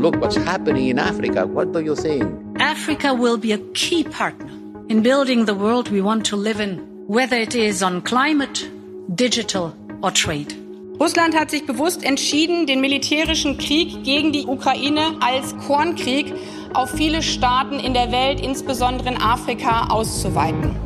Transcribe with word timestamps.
look 0.00 0.16
what's 0.16 0.36
happening 0.36 0.88
in 0.88 0.98
Africa. 0.98 1.46
What 1.46 1.72
do 1.72 1.80
you 1.80 1.94
think? 1.94 2.24
Africa 2.58 3.14
will 3.14 3.36
be 3.36 3.52
a 3.52 3.58
key 3.74 4.04
partner 4.04 4.50
in 4.88 5.02
building 5.02 5.44
the 5.44 5.54
world 5.54 5.90
we 5.90 6.00
want 6.00 6.26
to 6.26 6.36
live 6.36 6.60
in, 6.60 6.78
whether 7.06 7.36
it 7.36 7.54
is 7.54 7.82
on 7.82 8.02
climate, 8.02 8.68
digital 9.14 9.74
or 10.02 10.10
trade. 10.10 10.54
Russland 10.98 11.34
hat 11.34 11.50
sich 11.50 11.64
bewusst 11.64 12.04
entschieden, 12.04 12.66
den 12.66 12.80
militärischen 12.80 13.56
Krieg 13.56 14.04
gegen 14.04 14.32
die 14.32 14.46
Ukraine 14.46 15.16
als 15.20 15.56
Kornkrieg 15.66 16.34
auf 16.74 16.90
viele 16.90 17.22
Staaten 17.22 17.80
in 17.80 17.94
der 17.94 18.12
Welt, 18.12 18.40
insbesondere 18.40 19.08
in 19.08 19.16
Afrika, 19.16 19.88
auszuweiten. 19.88 20.76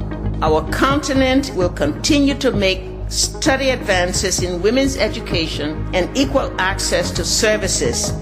Our 0.40 0.62
continent 0.70 1.52
will 1.56 1.70
continue 1.70 2.34
to 2.38 2.52
make 2.52 2.82
steady 3.08 3.70
advances 3.70 4.40
in 4.40 4.62
women's 4.62 4.96
education 4.96 5.76
and 5.94 6.08
equal 6.16 6.50
access 6.58 7.12
to 7.12 7.24
services, 7.24 8.12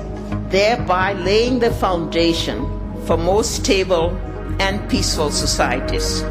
thereby 0.52 1.14
laying 1.24 1.58
the 1.60 1.70
foundation 1.70 2.66
for 3.06 3.16
more 3.16 3.42
stable 3.42 4.12
and 4.60 4.86
peaceful 4.88 5.30
societies. 5.30 6.24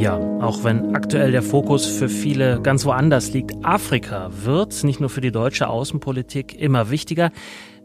Ja, 0.00 0.16
auch 0.40 0.64
wenn 0.64 0.96
aktuell 0.96 1.30
der 1.30 1.42
Fokus 1.42 1.84
für 1.84 2.08
viele 2.08 2.62
ganz 2.62 2.86
woanders 2.86 3.34
liegt, 3.34 3.52
Afrika 3.62 4.30
wird 4.32 4.82
nicht 4.82 4.98
nur 4.98 5.10
für 5.10 5.20
die 5.20 5.30
deutsche 5.30 5.68
Außenpolitik 5.68 6.58
immer 6.58 6.88
wichtiger. 6.88 7.30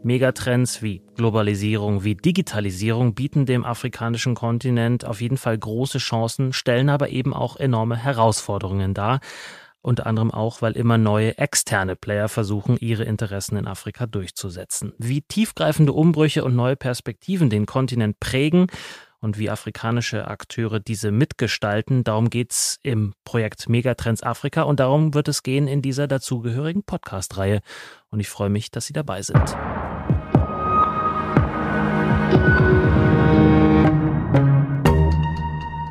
Megatrends 0.02 0.82
wie 0.82 1.02
Globalisierung, 1.16 2.04
wie 2.04 2.14
Digitalisierung 2.14 3.14
bieten 3.14 3.44
dem 3.44 3.66
afrikanischen 3.66 4.34
Kontinent 4.34 5.04
auf 5.04 5.20
jeden 5.20 5.36
Fall 5.36 5.58
große 5.58 5.98
Chancen, 5.98 6.54
stellen 6.54 6.88
aber 6.88 7.10
eben 7.10 7.34
auch 7.34 7.56
enorme 7.56 7.96
Herausforderungen 7.96 8.94
dar. 8.94 9.20
Unter 9.86 10.08
anderem 10.08 10.32
auch, 10.32 10.62
weil 10.62 10.72
immer 10.72 10.98
neue 10.98 11.38
externe 11.38 11.94
Player 11.94 12.28
versuchen, 12.28 12.76
ihre 12.80 13.04
Interessen 13.04 13.56
in 13.56 13.68
Afrika 13.68 14.06
durchzusetzen. 14.06 14.92
Wie 14.98 15.22
tiefgreifende 15.22 15.92
Umbrüche 15.92 16.42
und 16.42 16.56
neue 16.56 16.74
Perspektiven 16.74 17.50
den 17.50 17.66
Kontinent 17.66 18.18
prägen 18.18 18.66
und 19.20 19.38
wie 19.38 19.48
afrikanische 19.48 20.26
Akteure 20.26 20.80
diese 20.80 21.12
mitgestalten. 21.12 22.02
Darum 22.02 22.30
geht's 22.30 22.80
im 22.82 23.14
Projekt 23.24 23.68
Megatrends 23.68 24.24
Afrika 24.24 24.62
und 24.62 24.80
darum 24.80 25.14
wird 25.14 25.28
es 25.28 25.44
gehen 25.44 25.68
in 25.68 25.82
dieser 25.82 26.08
dazugehörigen 26.08 26.82
Podcast-Reihe. 26.82 27.60
Und 28.10 28.18
ich 28.18 28.28
freue 28.28 28.50
mich, 28.50 28.72
dass 28.72 28.86
Sie 28.86 28.92
dabei 28.92 29.22
sind. 29.22 29.56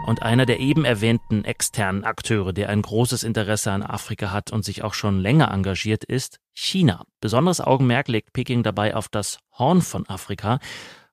Und 0.05 0.21
einer 0.21 0.45
der 0.45 0.59
eben 0.59 0.85
erwähnten 0.85 1.43
externen 1.45 2.03
Akteure, 2.03 2.53
der 2.53 2.69
ein 2.69 2.83
großes 2.83 3.23
Interesse 3.23 3.71
an 3.71 3.81
Afrika 3.81 4.31
hat 4.31 4.51
und 4.51 4.63
sich 4.63 4.83
auch 4.83 4.93
schon 4.93 5.19
länger 5.19 5.51
engagiert, 5.51 6.03
ist 6.03 6.39
China. 6.53 7.05
Besonderes 7.21 7.59
Augenmerk 7.59 8.07
legt 8.07 8.31
Peking 8.31 8.61
dabei 8.61 8.95
auf 8.95 9.09
das 9.09 9.39
Horn 9.57 9.81
von 9.81 10.07
Afrika. 10.07 10.59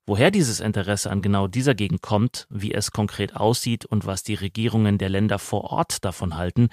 Woher 0.05 0.31
dieses 0.31 0.61
Interesse 0.61 1.11
an 1.11 1.23
genau 1.23 1.47
dieser 1.47 1.75
Gegend 1.75 2.03
kommt, 2.03 2.47
wie 2.51 2.75
es 2.75 2.91
konkret 2.91 3.34
aussieht 3.34 3.87
und 3.87 4.05
was 4.05 4.25
die 4.25 4.34
Regierungen 4.34 4.99
der 4.99 5.09
Länder 5.09 5.39
vor 5.39 5.65
Ort 5.65 6.05
davon 6.05 6.37
halten, 6.37 6.69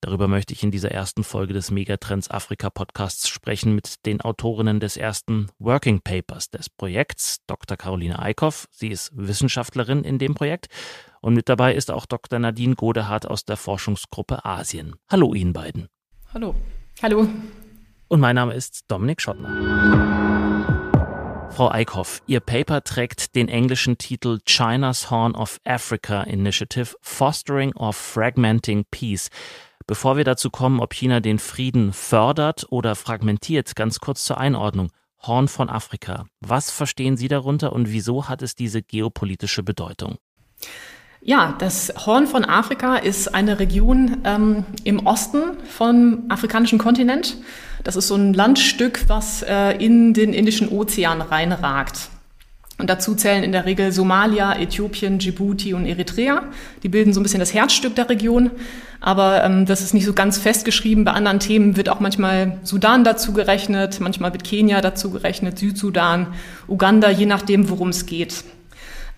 Darüber 0.00 0.28
möchte 0.28 0.54
ich 0.54 0.62
in 0.62 0.70
dieser 0.70 0.92
ersten 0.92 1.24
Folge 1.24 1.54
des 1.54 1.72
Megatrends 1.72 2.30
Afrika 2.30 2.70
Podcasts 2.70 3.28
sprechen 3.28 3.74
mit 3.74 4.06
den 4.06 4.20
Autorinnen 4.20 4.78
des 4.78 4.96
ersten 4.96 5.48
Working 5.58 6.02
Papers 6.02 6.50
des 6.50 6.70
Projekts, 6.70 7.38
Dr. 7.48 7.76
Caroline 7.76 8.16
Eickhoff. 8.16 8.68
Sie 8.70 8.88
ist 8.88 9.10
Wissenschaftlerin 9.16 10.04
in 10.04 10.20
dem 10.20 10.36
Projekt 10.36 10.68
und 11.20 11.34
mit 11.34 11.48
dabei 11.48 11.74
ist 11.74 11.90
auch 11.90 12.06
Dr. 12.06 12.38
Nadine 12.38 12.74
Godehardt 12.74 13.26
aus 13.26 13.44
der 13.44 13.56
Forschungsgruppe 13.56 14.44
Asien. 14.44 14.96
Hallo 15.10 15.34
Ihnen 15.34 15.52
beiden. 15.52 15.88
Hallo. 16.32 16.54
Hallo. 17.02 17.28
Und 18.08 18.20
mein 18.20 18.36
Name 18.36 18.54
ist 18.54 18.84
Dominik 18.88 19.20
Schottner. 19.20 20.48
Frau 21.50 21.70
Eickhoff, 21.70 22.22
Ihr 22.26 22.40
Paper 22.40 22.84
trägt 22.84 23.34
den 23.34 23.48
englischen 23.48 23.98
Titel 23.98 24.38
China's 24.46 25.10
Horn 25.10 25.34
of 25.34 25.58
Africa 25.64 26.22
Initiative 26.22 26.94
Fostering 27.00 27.72
or 27.74 27.92
Fragmenting 27.92 28.84
Peace. 28.90 29.28
Bevor 29.86 30.16
wir 30.16 30.24
dazu 30.24 30.50
kommen, 30.50 30.80
ob 30.80 30.94
China 30.94 31.20
den 31.20 31.38
Frieden 31.38 31.92
fördert 31.92 32.66
oder 32.70 32.94
fragmentiert, 32.94 33.74
ganz 33.74 33.98
kurz 34.00 34.24
zur 34.24 34.38
Einordnung. 34.38 34.92
Horn 35.22 35.48
von 35.48 35.68
Afrika. 35.68 36.26
Was 36.40 36.70
verstehen 36.70 37.16
Sie 37.16 37.28
darunter 37.28 37.72
und 37.72 37.90
wieso 37.90 38.28
hat 38.28 38.42
es 38.42 38.54
diese 38.54 38.82
geopolitische 38.82 39.62
Bedeutung? 39.62 40.18
Ja, 41.20 41.56
das 41.58 41.92
Horn 42.06 42.26
von 42.26 42.44
Afrika 42.44 42.96
ist 42.96 43.34
eine 43.34 43.58
Region 43.58 44.18
ähm, 44.24 44.64
im 44.84 45.04
Osten 45.04 45.56
vom 45.68 46.24
afrikanischen 46.28 46.78
Kontinent. 46.78 47.36
Das 47.82 47.96
ist 47.96 48.08
so 48.08 48.14
ein 48.14 48.34
Landstück, 48.34 49.00
was 49.08 49.42
äh, 49.42 49.72
in 49.72 50.14
den 50.14 50.32
Indischen 50.32 50.68
Ozean 50.68 51.20
reinragt. 51.20 52.10
Und 52.78 52.88
dazu 52.88 53.16
zählen 53.16 53.42
in 53.42 53.50
der 53.50 53.66
Regel 53.66 53.90
Somalia, 53.90 54.56
Äthiopien, 54.56 55.18
Djibouti 55.18 55.74
und 55.74 55.84
Eritrea. 55.86 56.44
Die 56.84 56.88
bilden 56.88 57.12
so 57.12 57.18
ein 57.18 57.24
bisschen 57.24 57.40
das 57.40 57.52
Herzstück 57.52 57.96
der 57.96 58.08
Region. 58.08 58.52
Aber 59.00 59.42
ähm, 59.42 59.66
das 59.66 59.80
ist 59.80 59.94
nicht 59.94 60.06
so 60.06 60.12
ganz 60.12 60.38
festgeschrieben. 60.38 61.04
Bei 61.04 61.10
anderen 61.10 61.40
Themen 61.40 61.76
wird 61.76 61.88
auch 61.88 61.98
manchmal 61.98 62.58
Sudan 62.62 63.02
dazu 63.02 63.32
gerechnet, 63.32 63.98
manchmal 63.98 64.32
wird 64.32 64.44
Kenia 64.44 64.80
dazu 64.80 65.10
gerechnet, 65.10 65.58
Südsudan, 65.58 66.28
Uganda, 66.68 67.10
je 67.10 67.26
nachdem, 67.26 67.68
worum 67.68 67.88
es 67.88 68.06
geht. 68.06 68.44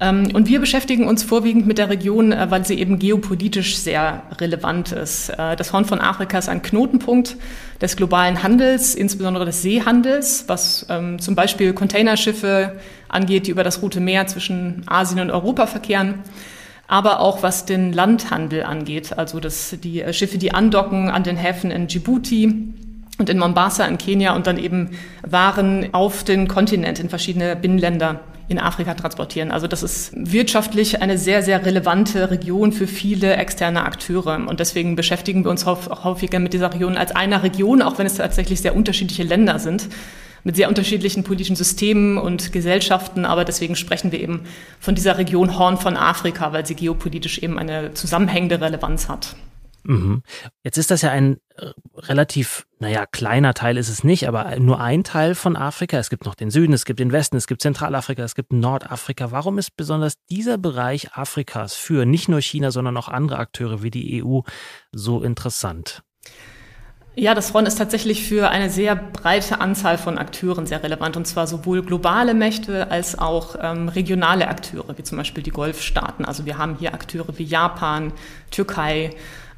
Ähm, 0.00 0.30
und 0.32 0.48
wir 0.48 0.60
beschäftigen 0.60 1.06
uns 1.06 1.22
vorwiegend 1.22 1.66
mit 1.66 1.78
der 1.78 1.90
Region, 1.90 2.32
äh, 2.32 2.50
weil 2.50 2.64
sie 2.64 2.78
eben 2.78 2.98
geopolitisch 2.98 3.76
sehr 3.76 4.22
relevant 4.40 4.92
ist. 4.92 5.28
Äh, 5.28 5.56
das 5.56 5.72
Horn 5.72 5.84
von 5.84 6.00
Afrika 6.00 6.38
ist 6.38 6.48
ein 6.48 6.62
Knotenpunkt 6.62 7.36
des 7.80 7.96
globalen 7.96 8.42
Handels, 8.42 8.94
insbesondere 8.94 9.44
des 9.44 9.62
Seehandels, 9.62 10.44
was 10.46 10.86
ähm, 10.88 11.18
zum 11.18 11.34
Beispiel 11.34 11.74
Containerschiffe 11.74 12.78
angeht, 13.08 13.46
die 13.46 13.50
über 13.50 13.64
das 13.64 13.82
Rote 13.82 14.00
Meer 14.00 14.26
zwischen 14.26 14.84
Asien 14.86 15.20
und 15.20 15.30
Europa 15.30 15.66
verkehren 15.66 16.20
aber 16.90 17.20
auch 17.20 17.44
was 17.44 17.66
den 17.66 17.92
Landhandel 17.92 18.64
angeht, 18.64 19.16
also 19.16 19.38
das, 19.38 19.76
die 19.80 20.02
äh, 20.02 20.12
Schiffe, 20.12 20.38
die 20.38 20.52
andocken 20.52 21.08
an 21.08 21.22
den 21.22 21.36
Häfen 21.36 21.70
in 21.70 21.86
Djibouti 21.86 22.52
und 23.16 23.30
in 23.30 23.38
Mombasa 23.38 23.84
in 23.84 23.96
Kenia 23.96 24.34
und 24.34 24.48
dann 24.48 24.58
eben 24.58 24.90
Waren 25.22 25.94
auf 25.94 26.24
den 26.24 26.48
Kontinent 26.48 26.98
in 26.98 27.08
verschiedene 27.08 27.54
Binnenländer 27.54 28.18
in 28.50 28.58
Afrika 28.58 28.94
transportieren. 28.94 29.52
Also 29.52 29.68
das 29.68 29.84
ist 29.84 30.10
wirtschaftlich 30.14 31.00
eine 31.00 31.16
sehr, 31.18 31.42
sehr 31.42 31.64
relevante 31.64 32.32
Region 32.32 32.72
für 32.72 32.88
viele 32.88 33.36
externe 33.36 33.84
Akteure. 33.84 34.44
Und 34.48 34.58
deswegen 34.58 34.96
beschäftigen 34.96 35.44
wir 35.44 35.52
uns 35.52 35.66
häufiger 35.66 36.40
mit 36.40 36.52
dieser 36.52 36.74
Region 36.74 36.96
als 36.96 37.14
einer 37.14 37.44
Region, 37.44 37.80
auch 37.80 37.98
wenn 37.98 38.06
es 38.06 38.16
tatsächlich 38.16 38.60
sehr 38.60 38.74
unterschiedliche 38.74 39.22
Länder 39.22 39.60
sind 39.60 39.88
mit 40.42 40.56
sehr 40.56 40.68
unterschiedlichen 40.68 41.22
politischen 41.22 41.54
Systemen 41.54 42.16
und 42.16 42.50
Gesellschaften, 42.50 43.26
aber 43.26 43.44
deswegen 43.44 43.76
sprechen 43.76 44.10
wir 44.10 44.20
eben 44.20 44.44
von 44.80 44.94
dieser 44.94 45.18
Region 45.18 45.58
Horn 45.58 45.76
von 45.76 45.98
Afrika, 45.98 46.52
weil 46.54 46.64
sie 46.64 46.74
geopolitisch 46.74 47.40
eben 47.40 47.58
eine 47.58 47.92
zusammenhängende 47.92 48.58
Relevanz 48.58 49.10
hat. 49.10 49.36
Mhm. 49.82 50.22
Jetzt 50.62 50.78
ist 50.78 50.90
das 50.90 51.02
ja 51.02 51.10
ein 51.10 51.38
äh, 51.56 51.70
relativ, 51.96 52.66
naja, 52.78 53.06
kleiner 53.06 53.54
Teil 53.54 53.76
ist 53.76 53.88
es 53.88 54.04
nicht, 54.04 54.28
aber 54.28 54.58
nur 54.58 54.80
ein 54.80 55.04
Teil 55.04 55.34
von 55.34 55.56
Afrika. 55.56 55.98
Es 55.98 56.10
gibt 56.10 56.24
noch 56.24 56.34
den 56.34 56.50
Süden, 56.50 56.72
es 56.72 56.84
gibt 56.84 57.00
den 57.00 57.12
Westen, 57.12 57.36
es 57.36 57.46
gibt 57.46 57.62
Zentralafrika, 57.62 58.22
es 58.22 58.34
gibt 58.34 58.52
Nordafrika. 58.52 59.30
Warum 59.30 59.58
ist 59.58 59.76
besonders 59.76 60.14
dieser 60.28 60.58
Bereich 60.58 61.14
Afrikas 61.14 61.74
für 61.74 62.04
nicht 62.04 62.28
nur 62.28 62.40
China, 62.40 62.70
sondern 62.70 62.96
auch 62.96 63.08
andere 63.08 63.38
Akteure 63.38 63.82
wie 63.82 63.90
die 63.90 64.22
EU 64.22 64.40
so 64.92 65.22
interessant? 65.22 66.02
Ja, 67.16 67.34
das 67.34 67.52
Horn 67.52 67.66
ist 67.66 67.76
tatsächlich 67.76 68.26
für 68.26 68.50
eine 68.50 68.70
sehr 68.70 68.94
breite 68.94 69.60
Anzahl 69.60 69.98
von 69.98 70.16
Akteuren 70.16 70.66
sehr 70.66 70.82
relevant, 70.82 71.16
und 71.16 71.26
zwar 71.26 71.48
sowohl 71.48 71.82
globale 71.82 72.34
Mächte 72.34 72.90
als 72.90 73.18
auch 73.18 73.56
ähm, 73.60 73.88
regionale 73.88 74.46
Akteure, 74.46 74.96
wie 74.96 75.02
zum 75.02 75.18
Beispiel 75.18 75.42
die 75.42 75.50
Golfstaaten. 75.50 76.24
Also 76.24 76.46
wir 76.46 76.56
haben 76.56 76.76
hier 76.78 76.94
Akteure 76.94 77.36
wie 77.36 77.42
Japan, 77.42 78.12
Türkei, 78.52 79.10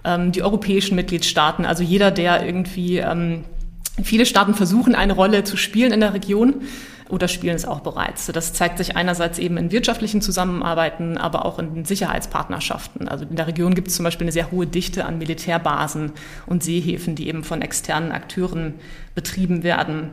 ähm, 0.05 0.33
die 0.33 0.43
europäischen 0.43 0.95
Mitgliedstaaten, 0.95 1.65
also 1.65 1.83
jeder, 1.83 2.11
der 2.11 2.45
irgendwie, 2.45 2.99
ähm, 2.99 3.45
viele 4.03 4.27
Staaten 4.27 4.55
versuchen, 4.55 4.95
eine 4.95 5.13
Rolle 5.13 5.45
zu 5.45 5.57
spielen 5.57 5.93
in 5.93 6.01
der 6.01 6.15
Region 6.15 6.63
oder 7.13 7.29
spielen 7.29 7.55
es 7.55 7.67
auch 7.67 7.81
bereits. 7.81 8.27
Das 8.27 8.55
zeigt 8.55 8.79
sich 8.79 8.97
einerseits 8.97 9.39
eben 9.39 9.59
in 9.59 9.71
wirtschaftlichen 9.71 10.23
Zusammenarbeiten, 10.23 11.19
aber 11.19 11.45
auch 11.45 11.59
in 11.59 11.85
Sicherheitspartnerschaften. 11.85 13.07
Also 13.07 13.27
in 13.27 13.37
der 13.37 13.47
Region 13.47 13.75
gibt 13.75 13.89
es 13.89 13.97
zum 13.97 14.05
Beispiel 14.05 14.25
eine 14.25 14.33
sehr 14.33 14.51
hohe 14.51 14.67
Dichte 14.67 15.05
an 15.05 15.19
Militärbasen 15.19 16.13
und 16.47 16.65
Seehäfen, 16.65 17.15
die 17.15 17.29
eben 17.29 17.45
von 17.45 17.61
externen 17.61 18.13
Akteuren 18.13 18.77
betrieben 19.15 19.63
werden. 19.63 20.09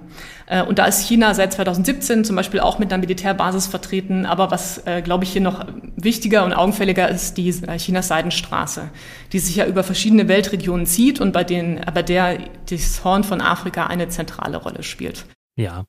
Äh, 0.46 0.62
und 0.63 0.78
da 0.78 0.88
ist 0.88 1.07
China 1.07 1.34
seit 1.34 1.54
2017 1.54 2.25
zum 2.25 2.36
Beispiel 2.36 2.60
auch 2.60 2.80
mit 2.80 2.92
einer 2.92 3.00
Militärbasis 3.00 3.68
vertreten. 3.68 4.25
Aber 4.25 4.51
was, 4.51 4.86
äh, 4.86 5.01
glaube 5.01 5.24
ich, 5.24 5.31
hier 5.31 5.42
noch 5.42 5.66
wichtiger 5.96 6.44
und 6.44 6.51
augenfälliger 6.51 7.07
ist, 7.07 7.38
die 7.38 7.48
äh, 7.48 7.78
Chinas 7.78 8.10
Seidenstraße, 8.10 8.90
die 9.31 9.40
sich 9.40 9.56
ja 9.56 9.66
über 9.66 9.86
verschiedene 9.86 10.28
Weltregionen 10.28 10.86
zieht 10.86 11.22
und 11.22 11.31
bei 11.31 11.46
denen, 11.46 11.80
bei 11.94 12.04
der 12.04 12.40
das 12.69 13.06
Horn 13.06 13.24
von 13.24 13.40
Afrika 13.40 13.88
eine 13.88 14.10
zentrale 14.10 14.57
Rolle 14.57 14.84
spielt. 14.84 15.25
Ja, 15.56 15.86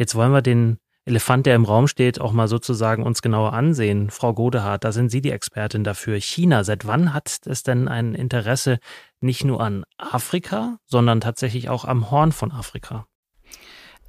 Jetzt 0.00 0.14
wollen 0.14 0.32
wir 0.32 0.40
den 0.40 0.78
Elefant, 1.04 1.44
der 1.44 1.54
im 1.54 1.66
Raum 1.66 1.86
steht, 1.86 2.22
auch 2.22 2.32
mal 2.32 2.48
sozusagen 2.48 3.02
uns 3.02 3.20
genauer 3.20 3.52
ansehen. 3.52 4.08
Frau 4.08 4.32
Godehardt, 4.32 4.82
da 4.82 4.92
sind 4.92 5.10
Sie 5.10 5.20
die 5.20 5.30
Expertin 5.30 5.84
dafür. 5.84 6.18
China, 6.18 6.64
seit 6.64 6.86
wann 6.86 7.12
hat 7.12 7.40
es 7.44 7.64
denn 7.64 7.86
ein 7.86 8.14
Interesse 8.14 8.78
nicht 9.20 9.44
nur 9.44 9.60
an 9.60 9.84
Afrika, 9.98 10.78
sondern 10.86 11.20
tatsächlich 11.20 11.68
auch 11.68 11.84
am 11.84 12.10
Horn 12.10 12.32
von 12.32 12.50
Afrika? 12.50 13.04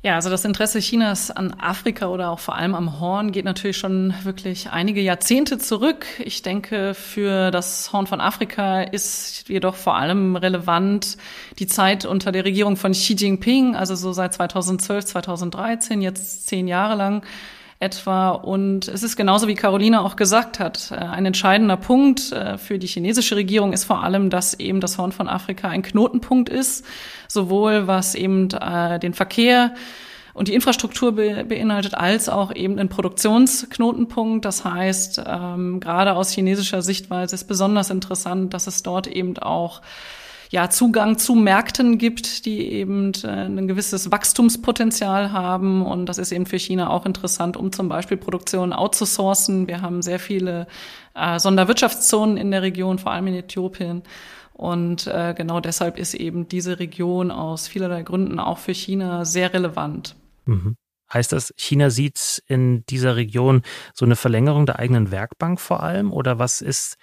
Ja, 0.03 0.15
also 0.15 0.31
das 0.31 0.45
Interesse 0.45 0.79
Chinas 0.79 1.29
an 1.29 1.53
Afrika 1.59 2.07
oder 2.07 2.31
auch 2.31 2.39
vor 2.39 2.55
allem 2.55 2.73
am 2.73 2.99
Horn 2.99 3.31
geht 3.31 3.45
natürlich 3.45 3.77
schon 3.77 4.15
wirklich 4.23 4.71
einige 4.71 4.99
Jahrzehnte 4.99 5.59
zurück. 5.59 6.07
Ich 6.17 6.41
denke, 6.41 6.95
für 6.95 7.51
das 7.51 7.93
Horn 7.93 8.07
von 8.07 8.19
Afrika 8.19 8.81
ist 8.81 9.47
jedoch 9.47 9.75
vor 9.75 9.95
allem 9.95 10.35
relevant 10.35 11.17
die 11.59 11.67
Zeit 11.67 12.05
unter 12.05 12.31
der 12.31 12.45
Regierung 12.45 12.77
von 12.77 12.93
Xi 12.93 13.13
Jinping, 13.13 13.75
also 13.75 13.93
so 13.93 14.11
seit 14.11 14.33
2012, 14.33 15.05
2013, 15.05 16.01
jetzt 16.01 16.47
zehn 16.47 16.67
Jahre 16.67 16.95
lang 16.95 17.23
etwa. 17.81 18.29
Und 18.29 18.87
es 18.87 19.03
ist 19.03 19.15
genauso 19.15 19.47
wie 19.47 19.55
Caroline 19.55 20.01
auch 20.01 20.15
gesagt 20.15 20.59
hat, 20.59 20.91
äh, 20.91 20.95
ein 20.95 21.25
entscheidender 21.25 21.77
Punkt 21.77 22.31
äh, 22.31 22.57
für 22.57 22.79
die 22.79 22.87
chinesische 22.87 23.35
Regierung 23.35 23.73
ist 23.73 23.85
vor 23.85 24.03
allem, 24.03 24.29
dass 24.29 24.53
eben 24.53 24.79
das 24.79 24.97
Horn 24.97 25.11
von 25.11 25.27
Afrika 25.27 25.67
ein 25.67 25.81
Knotenpunkt 25.81 26.49
ist, 26.49 26.85
sowohl 27.27 27.87
was 27.87 28.15
eben 28.15 28.49
äh, 28.51 28.99
den 28.99 29.13
Verkehr 29.13 29.73
und 30.33 30.47
die 30.47 30.53
Infrastruktur 30.53 31.11
beinhaltet, 31.13 31.93
als 31.95 32.29
auch 32.29 32.55
eben 32.55 32.79
ein 32.79 32.87
Produktionsknotenpunkt. 32.87 34.45
Das 34.45 34.63
heißt, 34.63 35.23
ähm, 35.27 35.79
gerade 35.79 36.13
aus 36.13 36.31
chinesischer 36.31 36.81
Sichtweise 36.81 37.35
ist 37.35 37.45
besonders 37.45 37.89
interessant, 37.89 38.53
dass 38.53 38.67
es 38.67 38.81
dort 38.81 39.07
eben 39.07 39.37
auch 39.39 39.81
ja, 40.51 40.69
Zugang 40.69 41.17
zu 41.17 41.33
Märkten 41.33 41.97
gibt, 41.97 42.45
die 42.45 42.73
eben 42.73 43.13
äh, 43.23 43.27
ein 43.27 43.69
gewisses 43.69 44.11
Wachstumspotenzial 44.11 45.31
haben. 45.31 45.85
Und 45.85 46.07
das 46.07 46.17
ist 46.17 46.33
eben 46.33 46.45
für 46.45 46.59
China 46.59 46.89
auch 46.89 47.05
interessant, 47.05 47.55
um 47.55 47.71
zum 47.71 47.87
Beispiel 47.87 48.17
Produktion 48.17 48.73
outzusourcen. 48.73 49.67
Wir 49.67 49.81
haben 49.81 50.01
sehr 50.01 50.19
viele 50.19 50.67
äh, 51.15 51.39
Sonderwirtschaftszonen 51.39 52.35
in 52.35 52.51
der 52.51 52.63
Region, 52.63 52.99
vor 52.99 53.13
allem 53.13 53.27
in 53.27 53.35
Äthiopien. 53.35 54.03
Und 54.51 55.07
äh, 55.07 55.33
genau 55.37 55.61
deshalb 55.61 55.97
ist 55.97 56.15
eben 56.15 56.49
diese 56.49 56.79
Region 56.79 57.31
aus 57.31 57.69
vielerlei 57.69 58.03
Gründen 58.03 58.37
auch 58.37 58.57
für 58.57 58.73
China 58.73 59.23
sehr 59.23 59.53
relevant. 59.53 60.17
Mhm. 60.43 60.75
Heißt 61.13 61.31
das, 61.31 61.53
China 61.55 61.89
sieht 61.89 62.43
in 62.47 62.85
dieser 62.87 63.15
Region 63.15 63.61
so 63.93 64.03
eine 64.03 64.17
Verlängerung 64.17 64.65
der 64.65 64.79
eigenen 64.79 65.11
Werkbank 65.11 65.61
vor 65.61 65.81
allem? 65.81 66.11
Oder 66.11 66.39
was 66.39 66.59
ist 66.59 66.97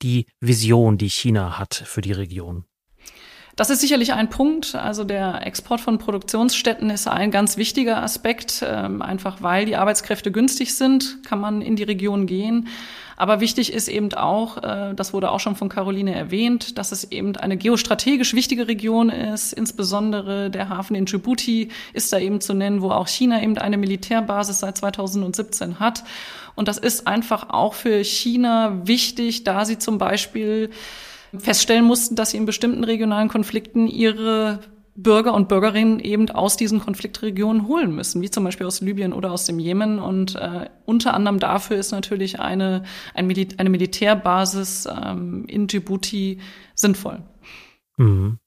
die 0.00 0.24
Vision, 0.40 0.96
die 0.96 1.10
China 1.10 1.58
hat 1.58 1.74
für 1.74 2.00
die 2.00 2.12
Region? 2.12 2.64
Das 3.56 3.70
ist 3.70 3.80
sicherlich 3.80 4.12
ein 4.12 4.30
Punkt. 4.30 4.74
Also 4.74 5.04
der 5.04 5.46
Export 5.46 5.80
von 5.80 5.98
Produktionsstätten 5.98 6.90
ist 6.90 7.06
ein 7.06 7.30
ganz 7.30 7.56
wichtiger 7.56 8.02
Aspekt. 8.02 8.64
Ähm, 8.66 9.00
einfach 9.00 9.42
weil 9.42 9.64
die 9.64 9.76
Arbeitskräfte 9.76 10.32
günstig 10.32 10.74
sind, 10.74 11.22
kann 11.24 11.40
man 11.40 11.62
in 11.62 11.76
die 11.76 11.84
Region 11.84 12.26
gehen. 12.26 12.68
Aber 13.16 13.38
wichtig 13.38 13.72
ist 13.72 13.86
eben 13.86 14.12
auch, 14.14 14.56
äh, 14.64 14.92
das 14.94 15.12
wurde 15.12 15.30
auch 15.30 15.38
schon 15.38 15.54
von 15.54 15.68
Caroline 15.68 16.12
erwähnt, 16.12 16.78
dass 16.78 16.90
es 16.90 17.12
eben 17.12 17.36
eine 17.36 17.56
geostrategisch 17.56 18.34
wichtige 18.34 18.66
Region 18.66 19.08
ist. 19.08 19.52
Insbesondere 19.52 20.50
der 20.50 20.68
Hafen 20.68 20.96
in 20.96 21.04
Djibouti 21.06 21.68
ist 21.92 22.12
da 22.12 22.18
eben 22.18 22.40
zu 22.40 22.54
nennen, 22.54 22.82
wo 22.82 22.90
auch 22.90 23.06
China 23.06 23.40
eben 23.40 23.56
eine 23.56 23.78
Militärbasis 23.78 24.58
seit 24.58 24.78
2017 24.78 25.78
hat. 25.78 26.02
Und 26.56 26.66
das 26.66 26.78
ist 26.78 27.06
einfach 27.06 27.50
auch 27.50 27.74
für 27.74 28.02
China 28.02 28.80
wichtig, 28.84 29.44
da 29.44 29.64
sie 29.64 29.78
zum 29.78 29.98
Beispiel 29.98 30.70
feststellen 31.38 31.84
mussten, 31.84 32.16
dass 32.16 32.30
sie 32.30 32.36
in 32.36 32.46
bestimmten 32.46 32.84
regionalen 32.84 33.28
Konflikten 33.28 33.86
ihre 33.86 34.60
Bürger 34.96 35.34
und 35.34 35.48
Bürgerinnen 35.48 35.98
eben 35.98 36.30
aus 36.30 36.56
diesen 36.56 36.80
Konfliktregionen 36.80 37.66
holen 37.66 37.94
müssen, 37.94 38.22
wie 38.22 38.30
zum 38.30 38.44
Beispiel 38.44 38.66
aus 38.66 38.80
Libyen 38.80 39.12
oder 39.12 39.32
aus 39.32 39.44
dem 39.44 39.58
Jemen. 39.58 39.98
Und 39.98 40.36
äh, 40.36 40.70
unter 40.84 41.14
anderem 41.14 41.40
dafür 41.40 41.76
ist 41.76 41.90
natürlich 41.90 42.38
eine, 42.38 42.84
ein 43.12 43.26
Mil 43.26 43.48
eine 43.58 43.70
Militärbasis 43.70 44.86
ähm, 44.86 45.46
in 45.48 45.66
Djibouti 45.66 46.40
sinnvoll. 46.74 47.22
Mhm. 47.96 48.38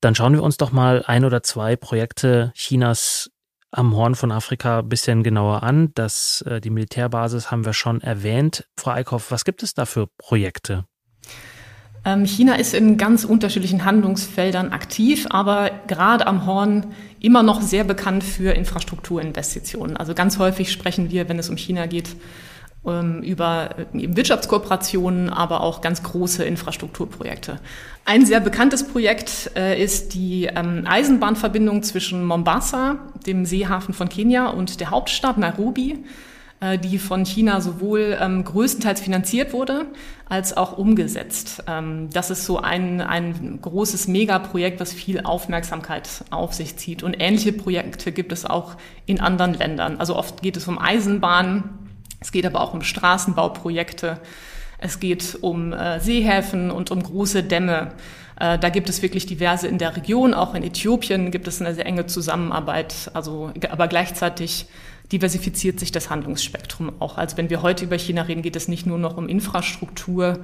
Dann 0.00 0.14
schauen 0.14 0.32
wir 0.32 0.42
uns 0.42 0.56
doch 0.56 0.72
mal 0.72 1.04
ein 1.06 1.24
oder 1.24 1.42
zwei 1.42 1.76
Projekte 1.76 2.52
Chinas 2.54 3.30
am 3.70 3.94
Horn 3.94 4.14
von 4.14 4.32
Afrika 4.32 4.78
ein 4.78 4.88
bisschen 4.88 5.22
genauer 5.22 5.62
an. 5.62 5.92
Das, 5.94 6.42
äh, 6.46 6.60
die 6.62 6.70
Militärbasis 6.70 7.50
haben 7.50 7.66
wir 7.66 7.74
schon 7.74 8.00
erwähnt. 8.00 8.66
Frau 8.78 8.92
Eickhoff, 8.92 9.30
was 9.30 9.44
gibt 9.44 9.62
es 9.62 9.74
da 9.74 9.84
für 9.84 10.06
Projekte? 10.16 10.86
Ähm, 12.04 12.24
China 12.24 12.54
ist 12.54 12.74
in 12.74 12.96
ganz 12.96 13.24
unterschiedlichen 13.24 13.84
Handlungsfeldern 13.84 14.72
aktiv, 14.72 15.26
aber 15.30 15.70
gerade 15.86 16.26
am 16.26 16.46
Horn 16.46 16.86
immer 17.20 17.42
noch 17.42 17.60
sehr 17.60 17.84
bekannt 17.84 18.24
für 18.24 18.52
Infrastrukturinvestitionen. 18.52 19.96
Also 19.96 20.14
ganz 20.14 20.38
häufig 20.38 20.70
sprechen 20.70 21.10
wir, 21.10 21.28
wenn 21.28 21.38
es 21.38 21.50
um 21.50 21.56
China 21.56 21.86
geht, 21.86 22.10
ähm, 22.86 23.22
über 23.22 23.70
äh, 23.92 24.16
Wirtschaftskooperationen, 24.16 25.30
aber 25.30 25.60
auch 25.62 25.80
ganz 25.80 26.02
große 26.02 26.44
Infrastrukturprojekte. 26.44 27.58
Ein 28.04 28.24
sehr 28.24 28.40
bekanntes 28.40 28.86
Projekt 28.86 29.50
äh, 29.56 29.82
ist 29.82 30.14
die 30.14 30.44
ähm, 30.44 30.84
Eisenbahnverbindung 30.86 31.82
zwischen 31.82 32.24
Mombasa, 32.24 32.96
dem 33.26 33.44
Seehafen 33.44 33.94
von 33.94 34.08
Kenia, 34.08 34.48
und 34.48 34.80
der 34.80 34.90
Hauptstadt 34.90 35.38
Nairobi. 35.38 35.98
Äh, 36.60 36.76
die 36.76 36.98
von 36.98 37.24
China 37.24 37.60
sowohl 37.60 38.18
ähm, 38.20 38.42
größtenteils 38.42 39.00
finanziert 39.00 39.52
wurde, 39.52 39.86
als 40.28 40.56
auch 40.56 40.76
umgesetzt. 40.76 41.62
Ähm, 41.68 42.10
das 42.12 42.30
ist 42.30 42.46
so 42.46 42.58
ein, 42.58 43.00
ein 43.00 43.60
großes 43.62 44.08
Megaprojekt, 44.08 44.80
was 44.80 44.92
viel 44.92 45.20
Aufmerksamkeit 45.20 46.08
auf 46.30 46.54
sich 46.54 46.76
zieht. 46.76 47.04
Und 47.04 47.14
ähnliche 47.20 47.52
Projekte 47.52 48.10
gibt 48.10 48.32
es 48.32 48.44
auch 48.44 48.74
in 49.06 49.20
anderen 49.20 49.54
Ländern. 49.54 49.98
Also 50.00 50.16
oft 50.16 50.42
geht 50.42 50.56
es 50.56 50.66
um 50.66 50.80
Eisenbahnen, 50.80 51.62
es 52.18 52.32
geht 52.32 52.44
aber 52.44 52.60
auch 52.60 52.74
um 52.74 52.82
Straßenbauprojekte, 52.82 54.18
es 54.78 54.98
geht 54.98 55.38
um 55.40 55.72
äh, 55.72 56.00
Seehäfen 56.00 56.72
und 56.72 56.90
um 56.90 57.00
große 57.00 57.44
Dämme. 57.44 57.92
Äh, 58.40 58.58
da 58.58 58.68
gibt 58.68 58.88
es 58.88 59.00
wirklich 59.00 59.26
diverse 59.26 59.68
in 59.68 59.78
der 59.78 59.94
Region, 59.94 60.34
auch 60.34 60.56
in 60.56 60.64
Äthiopien 60.64 61.30
gibt 61.30 61.46
es 61.46 61.60
eine 61.60 61.72
sehr 61.72 61.86
enge 61.86 62.06
Zusammenarbeit, 62.06 63.12
also 63.14 63.52
aber 63.70 63.86
gleichzeitig 63.86 64.66
diversifiziert 65.12 65.80
sich 65.80 65.92
das 65.92 66.10
Handlungsspektrum 66.10 66.92
auch. 67.00 67.16
Also 67.16 67.36
wenn 67.36 67.50
wir 67.50 67.62
heute 67.62 67.84
über 67.84 67.98
China 67.98 68.22
reden, 68.22 68.42
geht 68.42 68.56
es 68.56 68.68
nicht 68.68 68.86
nur 68.86 68.98
noch 68.98 69.16
um 69.16 69.28
Infrastruktur 69.28 70.40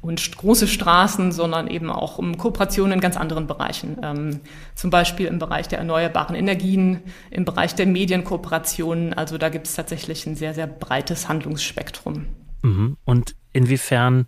und 0.00 0.36
große 0.36 0.68
Straßen, 0.68 1.32
sondern 1.32 1.68
eben 1.68 1.90
auch 1.90 2.18
um 2.18 2.38
Kooperationen 2.38 2.94
in 2.94 3.00
ganz 3.00 3.16
anderen 3.16 3.46
Bereichen. 3.46 3.98
Ähm, 4.02 4.40
zum 4.74 4.90
Beispiel 4.90 5.26
im 5.26 5.38
Bereich 5.38 5.68
der 5.68 5.78
erneuerbaren 5.78 6.36
Energien, 6.36 7.00
im 7.30 7.44
Bereich 7.44 7.74
der 7.74 7.86
Medienkooperationen. 7.86 9.14
Also 9.14 9.38
da 9.38 9.48
gibt 9.48 9.66
es 9.66 9.74
tatsächlich 9.74 10.26
ein 10.26 10.36
sehr, 10.36 10.54
sehr 10.54 10.66
breites 10.66 11.28
Handlungsspektrum. 11.28 12.26
Mhm. 12.62 12.96
Und 13.04 13.36
inwiefern 13.52 14.26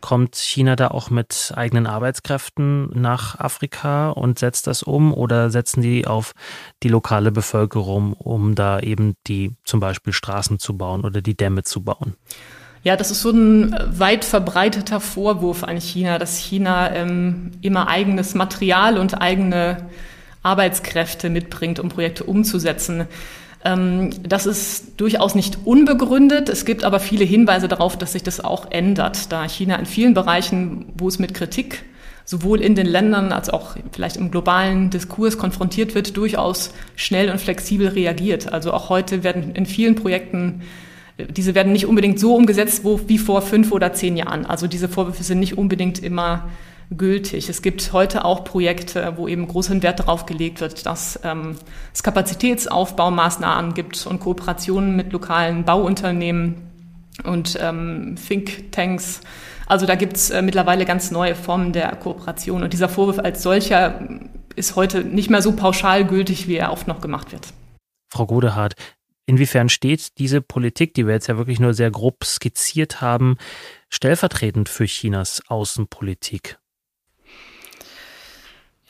Kommt 0.00 0.36
China 0.36 0.76
da 0.76 0.88
auch 0.88 1.10
mit 1.10 1.52
eigenen 1.54 1.86
Arbeitskräften 1.86 2.90
nach 2.98 3.38
Afrika 3.38 4.10
und 4.10 4.38
setzt 4.38 4.66
das 4.66 4.82
um 4.82 5.12
oder 5.12 5.50
setzen 5.50 5.82
die 5.82 6.06
auf 6.06 6.32
die 6.82 6.88
lokale 6.88 7.32
Bevölkerung, 7.32 8.14
um 8.14 8.54
da 8.54 8.80
eben 8.80 9.14
die 9.26 9.52
zum 9.64 9.80
Beispiel 9.80 10.12
Straßen 10.12 10.58
zu 10.58 10.76
bauen 10.76 11.04
oder 11.04 11.22
die 11.22 11.36
Dämme 11.36 11.62
zu 11.62 11.82
bauen? 11.82 12.14
Ja, 12.82 12.96
das 12.96 13.10
ist 13.10 13.20
so 13.20 13.30
ein 13.30 13.76
weit 13.90 14.24
verbreiteter 14.24 15.00
Vorwurf 15.00 15.64
an 15.64 15.76
China, 15.78 16.18
dass 16.18 16.38
China 16.38 16.90
ähm, 16.94 17.50
immer 17.60 17.88
eigenes 17.88 18.34
Material 18.34 18.96
und 18.96 19.20
eigene 19.20 19.88
Arbeitskräfte 20.42 21.28
mitbringt, 21.28 21.78
um 21.78 21.90
Projekte 21.90 22.24
umzusetzen. 22.24 23.06
Ähm, 23.64 24.10
das 24.22 24.46
ist 24.46 25.00
durchaus 25.00 25.34
nicht 25.34 25.58
unbegründet. 25.64 26.48
Es 26.48 26.64
gibt 26.64 26.84
aber 26.84 27.00
viele 27.00 27.24
Hinweise 27.24 27.68
darauf, 27.68 27.96
dass 27.96 28.12
sich 28.12 28.22
das 28.22 28.42
auch 28.42 28.70
ändert, 28.70 29.30
da 29.32 29.44
China 29.48 29.76
in 29.76 29.86
vielen 29.86 30.14
Bereichen, 30.14 30.86
wo 30.96 31.08
es 31.08 31.18
mit 31.18 31.34
Kritik 31.34 31.84
sowohl 32.24 32.60
in 32.60 32.76
den 32.76 32.86
Ländern 32.86 33.32
als 33.32 33.50
auch 33.50 33.76
vielleicht 33.90 34.16
im 34.16 34.30
globalen 34.30 34.90
Diskurs 34.90 35.36
konfrontiert 35.36 35.96
wird, 35.96 36.16
durchaus 36.16 36.72
schnell 36.94 37.28
und 37.28 37.40
flexibel 37.40 37.88
reagiert. 37.88 38.52
Also 38.52 38.72
auch 38.72 38.88
heute 38.88 39.24
werden 39.24 39.54
in 39.54 39.66
vielen 39.66 39.96
Projekten 39.96 40.62
diese 41.28 41.54
werden 41.54 41.72
nicht 41.72 41.86
unbedingt 41.86 42.18
so 42.18 42.34
umgesetzt 42.34 42.84
wo, 42.84 43.00
wie 43.06 43.18
vor 43.18 43.42
fünf 43.42 43.72
oder 43.72 43.92
zehn 43.92 44.16
Jahren. 44.16 44.46
Also 44.46 44.66
diese 44.66 44.88
Vorwürfe 44.88 45.22
sind 45.22 45.40
nicht 45.40 45.58
unbedingt 45.58 45.98
immer 46.02 46.48
gültig. 46.90 47.48
Es 47.48 47.62
gibt 47.62 47.92
heute 47.92 48.24
auch 48.24 48.44
Projekte, 48.44 49.14
wo 49.16 49.28
eben 49.28 49.46
großen 49.46 49.82
Wert 49.82 50.00
darauf 50.00 50.26
gelegt 50.26 50.60
wird, 50.60 50.86
dass 50.86 51.20
ähm, 51.22 51.56
es 51.94 52.02
Kapazitätsaufbaumaßnahmen 52.02 53.74
gibt 53.74 54.06
und 54.06 54.20
Kooperationen 54.20 54.96
mit 54.96 55.12
lokalen 55.12 55.64
Bauunternehmen 55.64 56.56
und 57.24 57.58
ähm, 57.60 58.16
Thinktanks. 58.16 59.20
Also 59.66 59.86
da 59.86 59.94
gibt 59.94 60.16
es 60.16 60.30
äh, 60.30 60.42
mittlerweile 60.42 60.84
ganz 60.84 61.10
neue 61.10 61.36
Formen 61.36 61.72
der 61.72 61.94
Kooperation. 61.96 62.62
Und 62.62 62.72
dieser 62.72 62.88
Vorwurf 62.88 63.20
als 63.20 63.42
solcher 63.42 64.00
ist 64.56 64.74
heute 64.74 65.04
nicht 65.04 65.30
mehr 65.30 65.42
so 65.42 65.52
pauschal 65.52 66.04
gültig, 66.04 66.48
wie 66.48 66.56
er 66.56 66.72
oft 66.72 66.88
noch 66.88 67.00
gemacht 67.00 67.30
wird. 67.30 67.48
Frau 68.12 68.26
Godehardt, 68.26 68.74
inwiefern 69.26 69.68
steht 69.68 70.18
diese 70.18 70.40
Politik, 70.40 70.94
die 70.94 71.06
wir 71.06 71.14
jetzt 71.14 71.28
ja 71.28 71.36
wirklich 71.36 71.60
nur 71.60 71.72
sehr 71.72 71.92
grob 71.92 72.24
skizziert 72.24 73.00
haben, 73.00 73.36
stellvertretend 73.88 74.68
für 74.68 74.86
Chinas 74.86 75.40
Außenpolitik? 75.46 76.59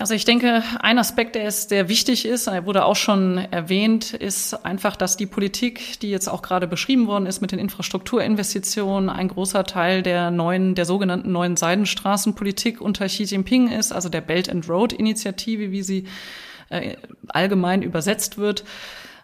Also 0.01 0.15
ich 0.15 0.25
denke, 0.25 0.63
ein 0.81 0.99
Aspekt, 0.99 1.35
der 1.35 1.45
ist, 1.45 1.71
der 1.71 1.91
wichtig 1.91 2.25
ist, 2.25 2.47
er 2.47 2.65
wurde 2.65 2.87
auch 2.87 2.97
schon 2.97 3.37
erwähnt, 3.37 4.15
ist 4.15 4.55
einfach, 4.65 4.97
dass 4.97 5.19
die 5.19 5.27
Politik, 5.27 6.01
die 6.01 6.09
jetzt 6.09 6.27
auch 6.27 6.41
gerade 6.41 6.67
beschrieben 6.67 7.07
worden 7.07 7.27
ist 7.27 7.43
mit 7.43 7.53
den 7.53 7.59
Infrastrukturinvestitionen, 7.59 9.11
ein 9.11 9.29
großer 9.29 9.65
Teil 9.65 10.03
der 10.03 10.31
neuen, 10.31 10.75
der 10.75 10.87
sogenannten 10.87 11.33
neuen 11.33 11.59
Seidenstraßenpolitik 11.59 12.81
unter 12.81 13.09
Xi 13.09 13.25
Jinping 13.25 13.71
ist, 13.71 13.93
also 13.93 14.09
der 14.09 14.23
Belt 14.23 14.49
and 14.49 14.67
Road 14.71 14.95
Initiative, 14.95 15.71
wie 15.71 15.83
sie 15.83 16.05
äh, 16.71 16.97
allgemein 17.29 17.83
übersetzt 17.83 18.39
wird. 18.39 18.65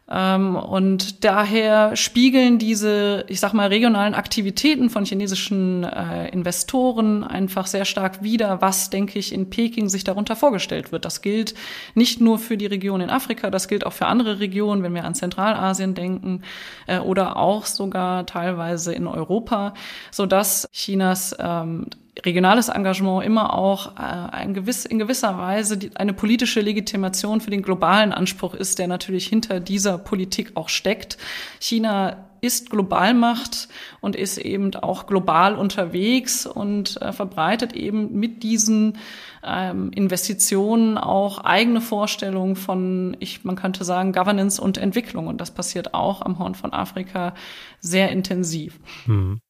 Ähm, 0.08 0.54
und 0.54 1.24
daher 1.24 1.96
spiegeln 1.96 2.58
diese, 2.58 3.24
ich 3.28 3.40
sag 3.40 3.52
mal, 3.52 3.68
regionalen 3.68 4.14
Aktivitäten 4.14 4.88
von 4.88 5.04
chinesischen 5.04 5.82
äh, 5.82 6.28
Investoren 6.28 7.24
einfach 7.24 7.66
sehr 7.66 7.84
stark 7.84 8.22
wider, 8.22 8.60
was, 8.60 8.90
denke 8.90 9.18
ich, 9.18 9.32
in 9.32 9.50
Peking 9.50 9.88
sich 9.88 10.04
darunter 10.04 10.36
vorgestellt 10.36 10.92
wird. 10.92 11.04
Das 11.04 11.22
gilt 11.22 11.54
nicht 11.94 12.20
nur 12.20 12.38
für 12.38 12.56
die 12.56 12.66
Region 12.66 13.00
in 13.00 13.10
Afrika, 13.10 13.50
das 13.50 13.66
gilt 13.66 13.84
auch 13.84 13.92
für 13.92 14.06
andere 14.06 14.38
Regionen, 14.38 14.84
wenn 14.84 14.94
wir 14.94 15.04
an 15.04 15.16
Zentralasien 15.16 15.94
denken, 15.94 16.42
äh, 16.86 16.98
oder 17.00 17.36
auch 17.36 17.66
sogar 17.66 18.26
teilweise 18.26 18.92
in 18.92 19.08
Europa, 19.08 19.74
so 20.12 20.26
dass 20.26 20.68
Chinas 20.72 21.34
ähm, 21.40 21.86
regionales 22.24 22.68
Engagement 22.68 23.24
immer 23.24 23.54
auch 23.54 23.92
äh, 23.98 24.46
gewiss, 24.52 24.84
in 24.84 24.98
gewisser 24.98 25.36
Weise 25.38 25.76
die, 25.76 25.96
eine 25.96 26.12
politische 26.12 26.60
Legitimation 26.60 27.40
für 27.40 27.50
den 27.50 27.62
globalen 27.62 28.12
Anspruch 28.12 28.54
ist, 28.54 28.78
der 28.78 28.88
natürlich 28.88 29.26
hinter 29.26 29.60
dieser 29.60 29.98
Politik 29.98 30.52
auch 30.54 30.68
steckt. 30.68 31.18
China 31.60 32.26
ist 32.40 32.70
Globalmacht 32.70 33.68
und 34.00 34.14
ist 34.14 34.38
eben 34.38 34.74
auch 34.76 35.06
global 35.06 35.56
unterwegs 35.56 36.46
und 36.46 37.00
äh, 37.02 37.12
verbreitet 37.12 37.72
eben 37.72 38.12
mit 38.18 38.42
diesen 38.42 38.98
ähm, 39.44 39.90
Investitionen 39.92 40.96
auch 40.98 41.38
eigene 41.38 41.80
Vorstellungen 41.80 42.56
von, 42.56 43.16
ich, 43.20 43.44
man 43.44 43.56
könnte 43.56 43.84
sagen, 43.84 44.12
Governance 44.12 44.60
und 44.60 44.78
Entwicklung. 44.78 45.26
Und 45.26 45.40
das 45.40 45.50
passiert 45.50 45.94
auch 45.94 46.22
am 46.22 46.38
Horn 46.38 46.54
von 46.54 46.72
Afrika 46.72 47.34
sehr 47.80 48.10
intensiv. 48.10 48.78
Hm. 49.06 49.40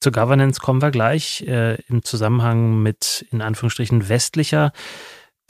Zur 0.00 0.12
Governance 0.12 0.60
kommen 0.60 0.82
wir 0.82 0.90
gleich 0.90 1.42
äh, 1.42 1.80
im 1.88 2.02
Zusammenhang 2.02 2.82
mit 2.82 3.26
in 3.30 3.42
Anführungsstrichen 3.42 4.08
westlicher 4.08 4.72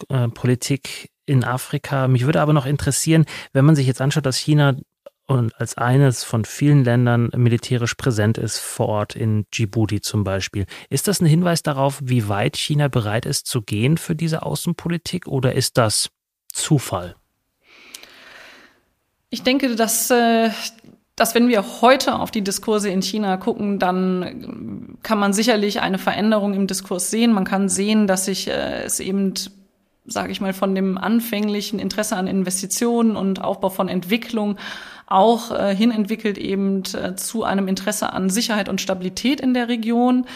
äh, 0.08 0.28
Politik 0.28 1.10
in 1.26 1.44
Afrika. 1.44 2.08
Mich 2.08 2.24
würde 2.24 2.40
aber 2.40 2.52
noch 2.52 2.66
interessieren, 2.66 3.26
wenn 3.52 3.64
man 3.64 3.76
sich 3.76 3.86
jetzt 3.86 4.00
anschaut, 4.00 4.26
dass 4.26 4.36
China 4.36 4.76
und 5.26 5.54
als 5.60 5.76
eines 5.76 6.24
von 6.24 6.46
vielen 6.46 6.84
Ländern 6.84 7.30
militärisch 7.36 7.94
präsent 7.94 8.38
ist 8.38 8.58
vor 8.58 8.88
Ort 8.88 9.14
in 9.14 9.44
Djibouti 9.54 10.00
zum 10.00 10.24
Beispiel. 10.24 10.64
Ist 10.88 11.06
das 11.06 11.20
ein 11.20 11.26
Hinweis 11.26 11.62
darauf, 11.62 12.00
wie 12.02 12.28
weit 12.28 12.56
China 12.56 12.88
bereit 12.88 13.26
ist 13.26 13.46
zu 13.46 13.60
gehen 13.60 13.98
für 13.98 14.16
diese 14.16 14.42
Außenpolitik 14.42 15.28
oder 15.28 15.54
ist 15.54 15.76
das 15.76 16.08
Zufall? 16.50 17.14
Ich 19.28 19.42
denke, 19.42 19.76
dass 19.76 20.10
äh, 20.10 20.48
dass 21.18 21.34
wenn 21.34 21.48
wir 21.48 21.82
heute 21.82 22.18
auf 22.18 22.30
die 22.30 22.42
Diskurse 22.42 22.90
in 22.90 23.02
China 23.02 23.36
gucken, 23.36 23.78
dann 23.78 24.96
kann 25.02 25.18
man 25.18 25.32
sicherlich 25.32 25.80
eine 25.80 25.98
Veränderung 25.98 26.54
im 26.54 26.66
Diskurs 26.66 27.10
sehen. 27.10 27.32
Man 27.32 27.44
kann 27.44 27.68
sehen, 27.68 28.06
dass 28.06 28.26
sich 28.26 28.48
äh, 28.48 28.84
es 28.84 29.00
eben 29.00 29.34
sage 30.10 30.32
ich 30.32 30.40
mal, 30.40 30.54
von 30.54 30.74
dem 30.74 30.96
anfänglichen 30.98 31.78
Interesse 31.78 32.16
an 32.16 32.26
Investitionen 32.26 33.16
und 33.16 33.42
Aufbau 33.42 33.68
von 33.68 33.88
Entwicklung 33.88 34.56
auch 35.06 35.50
äh, 35.50 35.74
hin 35.74 35.90
entwickelt 35.90 36.38
eben 36.38 36.82
äh, 36.94 37.14
zu 37.14 37.44
einem 37.44 37.68
Interesse 37.68 38.12
an 38.12 38.30
Sicherheit 38.30 38.68
und 38.68 38.80
Stabilität 38.80 39.40
in 39.40 39.54
der 39.54 39.68
Region. 39.68 40.26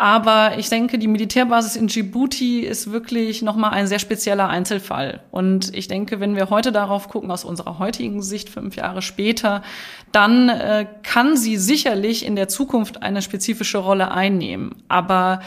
Aber 0.00 0.56
ich 0.58 0.68
denke, 0.68 0.96
die 0.96 1.08
Militärbasis 1.08 1.74
in 1.74 1.88
Djibouti 1.88 2.60
ist 2.60 2.92
wirklich 2.92 3.42
nochmal 3.42 3.72
ein 3.72 3.88
sehr 3.88 3.98
spezieller 3.98 4.48
Einzelfall. 4.48 5.24
Und 5.32 5.74
ich 5.74 5.88
denke, 5.88 6.20
wenn 6.20 6.36
wir 6.36 6.50
heute 6.50 6.70
darauf 6.70 7.08
gucken, 7.08 7.32
aus 7.32 7.44
unserer 7.44 7.80
heutigen 7.80 8.22
Sicht, 8.22 8.48
fünf 8.48 8.76
Jahre 8.76 9.02
später, 9.02 9.64
dann 10.12 10.50
äh, 10.50 10.86
kann 11.02 11.36
sie 11.36 11.56
sicherlich 11.56 12.24
in 12.24 12.36
der 12.36 12.46
Zukunft 12.46 13.02
eine 13.02 13.22
spezifische 13.22 13.78
Rolle 13.78 14.12
einnehmen. 14.12 14.76
Aber 14.86 15.40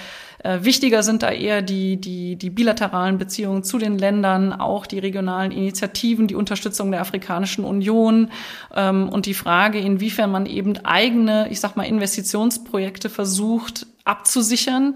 äh, 0.43 0.63
wichtiger 0.63 1.03
sind 1.03 1.23
da 1.23 1.29
eher 1.29 1.61
die, 1.61 1.97
die, 1.97 2.35
die 2.35 2.49
bilateralen 2.49 3.17
Beziehungen 3.17 3.63
zu 3.63 3.77
den 3.77 3.97
Ländern, 3.97 4.53
auch 4.53 4.85
die 4.85 4.99
regionalen 4.99 5.51
Initiativen, 5.51 6.27
die 6.27 6.35
Unterstützung 6.35 6.91
der 6.91 7.01
Afrikanischen 7.01 7.63
Union 7.63 8.31
ähm, 8.75 9.09
und 9.09 9.25
die 9.25 9.33
Frage, 9.33 9.79
inwiefern 9.79 10.31
man 10.31 10.45
eben 10.45 10.77
eigene, 10.85 11.47
ich 11.49 11.59
sag 11.59 11.75
mal, 11.75 11.83
Investitionsprojekte 11.83 13.09
versucht 13.09 13.85
abzusichern, 14.03 14.95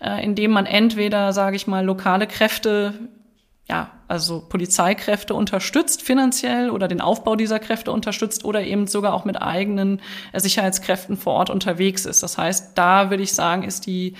äh, 0.00 0.24
indem 0.24 0.52
man 0.52 0.66
entweder, 0.66 1.32
sage 1.32 1.56
ich 1.56 1.66
mal, 1.66 1.84
lokale 1.84 2.26
Kräfte 2.26 2.94
ja, 3.68 3.90
also 4.06 4.40
Polizeikräfte 4.48 5.34
unterstützt 5.34 6.00
finanziell 6.00 6.70
oder 6.70 6.86
den 6.86 7.00
Aufbau 7.00 7.34
dieser 7.34 7.58
Kräfte 7.58 7.90
unterstützt 7.90 8.44
oder 8.44 8.62
eben 8.62 8.86
sogar 8.86 9.12
auch 9.12 9.24
mit 9.24 9.42
eigenen 9.42 10.00
äh, 10.32 10.38
Sicherheitskräften 10.38 11.16
vor 11.16 11.34
Ort 11.34 11.50
unterwegs 11.50 12.06
ist. 12.06 12.22
Das 12.22 12.38
heißt, 12.38 12.78
da 12.78 13.10
würde 13.10 13.24
ich 13.24 13.32
sagen, 13.32 13.64
ist 13.64 13.86
die 13.86 14.14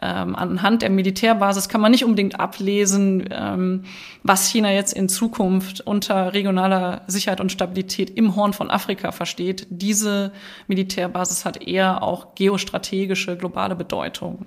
ähm, 0.00 0.34
anhand 0.34 0.82
der 0.82 0.90
Militärbasis 0.90 1.68
kann 1.68 1.80
man 1.80 1.90
nicht 1.92 2.04
unbedingt 2.04 2.40
ablesen, 2.40 3.28
ähm, 3.30 3.84
was 4.22 4.48
China 4.48 4.72
jetzt 4.72 4.94
in 4.94 5.08
Zukunft 5.08 5.80
unter 5.80 6.32
regionaler 6.32 7.02
Sicherheit 7.06 7.40
und 7.40 7.52
Stabilität 7.52 8.10
im 8.10 8.34
Horn 8.34 8.52
von 8.52 8.70
Afrika 8.70 9.12
versteht. 9.12 9.66
Diese 9.70 10.32
Militärbasis 10.66 11.44
hat 11.44 11.62
eher 11.62 12.02
auch 12.02 12.34
geostrategische 12.34 13.36
globale 13.36 13.76
Bedeutung. 13.76 14.46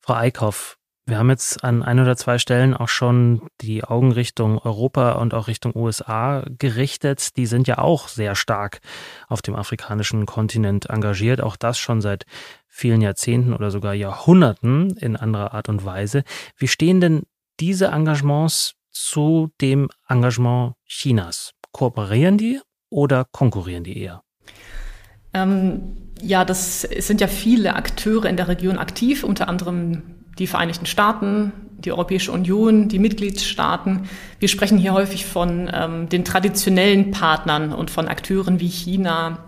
Frau 0.00 0.14
Eickhoff, 0.14 0.78
wir 1.08 1.18
haben 1.18 1.30
jetzt 1.30 1.62
an 1.62 1.84
ein 1.84 2.00
oder 2.00 2.16
zwei 2.16 2.38
Stellen 2.38 2.74
auch 2.74 2.88
schon 2.88 3.48
die 3.60 3.84
Augen 3.84 4.10
Richtung 4.10 4.58
Europa 4.58 5.12
und 5.12 5.34
auch 5.34 5.46
Richtung 5.46 5.72
USA 5.76 6.44
gerichtet. 6.58 7.36
Die 7.36 7.46
sind 7.46 7.68
ja 7.68 7.78
auch 7.78 8.08
sehr 8.08 8.34
stark 8.34 8.80
auf 9.28 9.40
dem 9.40 9.54
afrikanischen 9.54 10.26
Kontinent 10.26 10.90
engagiert. 10.90 11.40
Auch 11.40 11.54
das 11.54 11.78
schon 11.78 12.00
seit 12.00 12.26
vielen 12.66 13.00
Jahrzehnten 13.02 13.54
oder 13.54 13.70
sogar 13.70 13.94
Jahrhunderten 13.94 14.96
in 14.96 15.14
anderer 15.14 15.54
Art 15.54 15.68
und 15.68 15.84
Weise. 15.84 16.24
Wie 16.56 16.68
stehen 16.68 17.00
denn 17.00 17.22
diese 17.60 17.86
Engagements 17.86 18.74
zu 18.90 19.52
dem 19.60 19.88
Engagement 20.08 20.74
Chinas? 20.86 21.52
Kooperieren 21.70 22.36
die 22.36 22.60
oder 22.90 23.26
konkurrieren 23.30 23.84
die 23.84 23.96
eher? 23.96 24.22
Ähm, 25.32 26.10
ja, 26.20 26.44
das 26.44 26.82
sind 26.82 27.20
ja 27.20 27.28
viele 27.28 27.76
Akteure 27.76 28.24
in 28.24 28.36
der 28.36 28.48
Region 28.48 28.78
aktiv, 28.78 29.22
unter 29.22 29.48
anderem 29.48 30.15
die 30.38 30.46
Vereinigten 30.46 30.86
Staaten, 30.86 31.52
die 31.78 31.92
Europäische 31.92 32.32
Union, 32.32 32.88
die 32.88 32.98
Mitgliedstaaten. 32.98 34.08
Wir 34.38 34.48
sprechen 34.48 34.78
hier 34.78 34.92
häufig 34.92 35.26
von 35.26 35.70
ähm, 35.72 36.08
den 36.08 36.24
traditionellen 36.24 37.10
Partnern 37.10 37.72
und 37.72 37.90
von 37.90 38.08
Akteuren 38.08 38.60
wie 38.60 38.68
China 38.68 39.38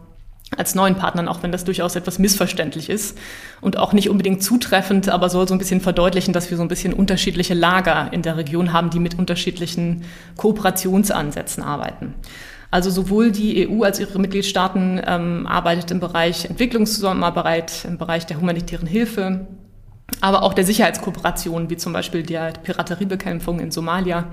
als 0.56 0.74
neuen 0.74 0.94
Partnern, 0.94 1.28
auch 1.28 1.42
wenn 1.42 1.52
das 1.52 1.64
durchaus 1.64 1.94
etwas 1.94 2.18
missverständlich 2.18 2.88
ist 2.88 3.18
und 3.60 3.76
auch 3.76 3.92
nicht 3.92 4.08
unbedingt 4.08 4.42
zutreffend, 4.42 5.08
aber 5.10 5.28
soll 5.28 5.46
so 5.46 5.54
ein 5.54 5.58
bisschen 5.58 5.80
verdeutlichen, 5.80 6.32
dass 6.32 6.50
wir 6.50 6.56
so 6.56 6.62
ein 6.62 6.68
bisschen 6.68 6.94
unterschiedliche 6.94 7.54
Lager 7.54 8.10
in 8.12 8.22
der 8.22 8.38
Region 8.38 8.72
haben, 8.72 8.88
die 8.88 8.98
mit 8.98 9.18
unterschiedlichen 9.18 10.04
Kooperationsansätzen 10.36 11.62
arbeiten. 11.62 12.14
Also 12.70 12.90
sowohl 12.90 13.30
die 13.30 13.68
EU 13.68 13.82
als 13.82 13.98
ihre 14.00 14.18
Mitgliedstaaten 14.18 15.00
ähm, 15.06 15.46
arbeitet 15.46 15.90
im 15.90 16.00
Bereich 16.00 16.46
Entwicklungszusammenarbeit, 16.46 17.84
im 17.86 17.98
Bereich 17.98 18.26
der 18.26 18.40
humanitären 18.40 18.86
Hilfe, 18.86 19.46
aber 20.20 20.42
auch 20.42 20.54
der 20.54 20.64
Sicherheitskooperation, 20.64 21.70
wie 21.70 21.76
zum 21.76 21.92
Beispiel 21.92 22.22
der 22.22 22.52
Pirateriebekämpfung 22.52 23.60
in 23.60 23.70
Somalia. 23.70 24.26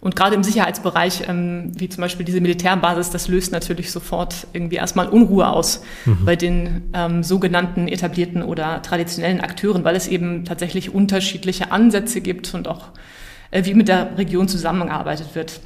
Und 0.00 0.16
gerade 0.16 0.34
im 0.34 0.42
Sicherheitsbereich, 0.42 1.28
ähm, 1.28 1.70
wie 1.76 1.88
zum 1.88 2.00
Beispiel 2.00 2.26
diese 2.26 2.40
Militärbasis, 2.40 3.10
das 3.10 3.28
löst 3.28 3.52
natürlich 3.52 3.92
sofort 3.92 4.48
irgendwie 4.52 4.74
erstmal 4.74 5.08
Unruhe 5.08 5.46
aus 5.46 5.84
mhm. 6.06 6.24
bei 6.24 6.34
den 6.34 6.90
ähm, 6.92 7.22
sogenannten 7.22 7.86
etablierten 7.86 8.42
oder 8.42 8.82
traditionellen 8.82 9.40
Akteuren, 9.40 9.84
weil 9.84 9.94
es 9.94 10.08
eben 10.08 10.44
tatsächlich 10.44 10.92
unterschiedliche 10.92 11.70
Ansätze 11.70 12.20
gibt 12.20 12.52
und 12.52 12.66
auch 12.66 12.88
äh, 13.52 13.64
wie 13.64 13.74
mit 13.74 13.86
der 13.86 14.18
Region 14.18 14.48
zusammengearbeitet 14.48 15.36
wird. 15.36 15.60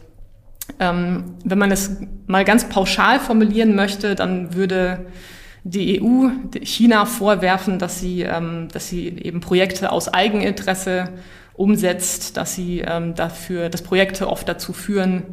Ähm, 0.80 1.36
wenn 1.44 1.58
man 1.58 1.70
es 1.70 1.96
mal 2.26 2.44
ganz 2.44 2.68
pauschal 2.68 3.20
formulieren 3.20 3.74
möchte, 3.74 4.16
dann 4.16 4.54
würde 4.54 5.06
die 5.68 6.00
EU 6.00 6.28
China 6.62 7.06
vorwerfen, 7.06 7.80
dass 7.80 7.98
sie, 7.98 8.22
ähm, 8.22 8.68
dass 8.72 8.88
sie 8.88 9.08
eben 9.08 9.40
Projekte 9.40 9.90
aus 9.90 10.12
Eigeninteresse 10.12 11.08
umsetzt, 11.54 12.36
dass 12.36 12.54
sie 12.54 12.84
ähm, 12.86 13.16
dafür, 13.16 13.68
dass 13.68 13.82
Projekte 13.82 14.28
oft 14.28 14.48
dazu 14.48 14.72
führen, 14.72 15.24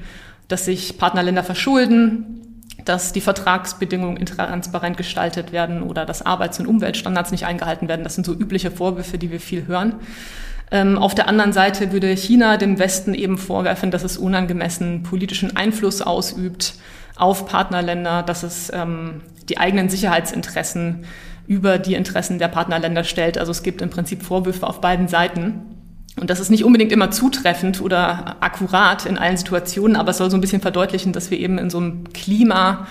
dass 0.47 0.65
sich 0.65 0.97
Partnerländer 0.97 1.43
verschulden, 1.43 2.65
dass 2.83 3.13
die 3.13 3.21
Vertragsbedingungen 3.21 4.17
intransparent 4.17 4.97
gestaltet 4.97 5.51
werden 5.51 5.83
oder 5.83 6.05
dass 6.05 6.25
Arbeits- 6.25 6.59
und 6.59 6.65
Umweltstandards 6.65 7.31
nicht 7.31 7.45
eingehalten 7.45 7.87
werden. 7.87 8.03
Das 8.03 8.15
sind 8.15 8.25
so 8.25 8.33
übliche 8.33 8.71
Vorwürfe, 8.71 9.19
die 9.19 9.29
wir 9.29 9.39
viel 9.39 9.67
hören. 9.67 9.95
Ähm, 10.71 10.97
auf 10.97 11.13
der 11.13 11.27
anderen 11.27 11.53
Seite 11.53 11.91
würde 11.91 12.07
China 12.15 12.57
dem 12.57 12.79
Westen 12.79 13.13
eben 13.13 13.37
vorwerfen, 13.37 13.91
dass 13.91 14.03
es 14.03 14.17
unangemessen 14.17 15.03
politischen 15.03 15.55
Einfluss 15.55 16.01
ausübt 16.01 16.73
auf 17.15 17.45
Partnerländer, 17.45 18.23
dass 18.23 18.43
es 18.43 18.71
ähm, 18.73 19.21
die 19.49 19.57
eigenen 19.57 19.89
Sicherheitsinteressen 19.89 21.05
über 21.47 21.77
die 21.77 21.93
Interessen 21.93 22.39
der 22.39 22.47
Partnerländer 22.47 23.03
stellt. 23.03 23.37
Also 23.37 23.51
es 23.51 23.63
gibt 23.63 23.81
im 23.81 23.89
Prinzip 23.89 24.23
Vorwürfe 24.23 24.65
auf 24.65 24.81
beiden 24.81 25.07
Seiten. 25.07 25.61
Und 26.19 26.29
das 26.29 26.39
ist 26.39 26.51
nicht 26.51 26.63
unbedingt 26.63 26.91
immer 26.91 27.11
zutreffend 27.11 27.81
oder 27.81 28.37
akkurat 28.39 29.05
in 29.05 29.17
allen 29.17 29.35
Situationen, 29.35 29.95
aber 29.95 30.11
es 30.11 30.17
soll 30.17 30.29
so 30.29 30.37
ein 30.37 30.41
bisschen 30.41 30.61
verdeutlichen, 30.61 31.11
dass 31.11 31.31
wir 31.31 31.39
eben 31.39 31.57
in 31.57 31.69
so 31.69 31.79
einem 31.79 32.03
Klima, 32.13 32.87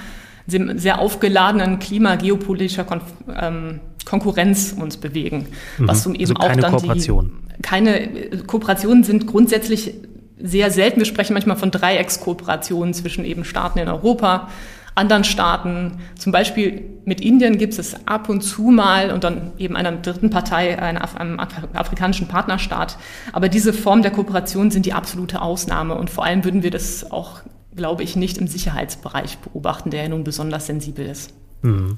sehr 0.47 0.99
aufgeladenen 0.99 1.79
Klima 1.79 2.17
geopolitischer 2.17 2.85
Kon 2.85 3.00
ähm, 3.35 3.81
Konkurrenz 4.05 4.75
uns 4.76 4.97
bewegen. 4.97 5.47
Mhm. 5.79 5.88
Was 5.88 6.05
um 6.05 6.14
eben 6.17 6.37
also 6.37 6.52
auch 6.52 6.61
dann 6.61 6.73
Kooperation. 6.73 7.33
die 7.57 7.62
keine 7.62 8.09
Kooperationen 8.47 9.05
sind 9.05 9.29
grundsätzlich 9.29 9.95
sehr 10.42 10.70
selten. 10.70 10.99
Wir 10.99 11.06
sprechen 11.06 11.32
manchmal 11.34 11.56
von 11.56 11.70
Dreieckskooperationen 11.70 12.94
zwischen 12.94 13.25
eben 13.25 13.44
Staaten 13.44 13.78
in 13.78 13.88
Europa, 13.88 14.49
anderen 14.94 15.25
Staaten. 15.25 16.00
Zum 16.18 16.32
Beispiel 16.32 16.82
mit 17.04 17.20
Indien 17.20 17.56
gibt 17.56 17.78
es 17.78 18.06
ab 18.06 18.28
und 18.28 18.42
zu 18.42 18.62
mal 18.64 19.11
und 19.11 19.25
dann 19.25 19.52
eben 19.56 19.76
einer 19.76 19.92
dritten 19.92 20.30
Partei, 20.30 20.78
einem 20.78 21.40
afrikanischen 21.40 22.28
Partnerstaat. 22.28 22.99
Aber 23.32 23.49
diese 23.49 23.72
Form 23.72 24.02
der 24.02 24.11
Kooperation 24.11 24.70
sind 24.70 24.84
die 24.84 24.92
absolute 24.92 25.40
Ausnahme. 25.40 25.94
Und 25.94 26.11
vor 26.11 26.25
allem 26.25 26.44
würden 26.44 26.62
wir 26.62 26.70
das 26.70 27.11
auch, 27.11 27.40
glaube 27.75 28.02
ich, 28.02 28.16
nicht 28.16 28.37
im 28.37 28.46
Sicherheitsbereich 28.46 29.38
beobachten, 29.38 29.90
der 29.90 30.02
ja 30.02 30.08
nun 30.11 30.25
besonders 30.25 30.66
sensibel 30.66 31.06
ist. 31.06 31.32
Mhm. 31.62 31.96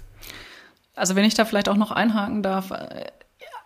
Also 0.95 1.17
wenn 1.17 1.25
ich 1.25 1.35
da 1.35 1.45
vielleicht 1.45 1.69
auch 1.69 1.77
noch 1.77 1.91
einhaken 1.91 2.45
darf, 2.45 2.71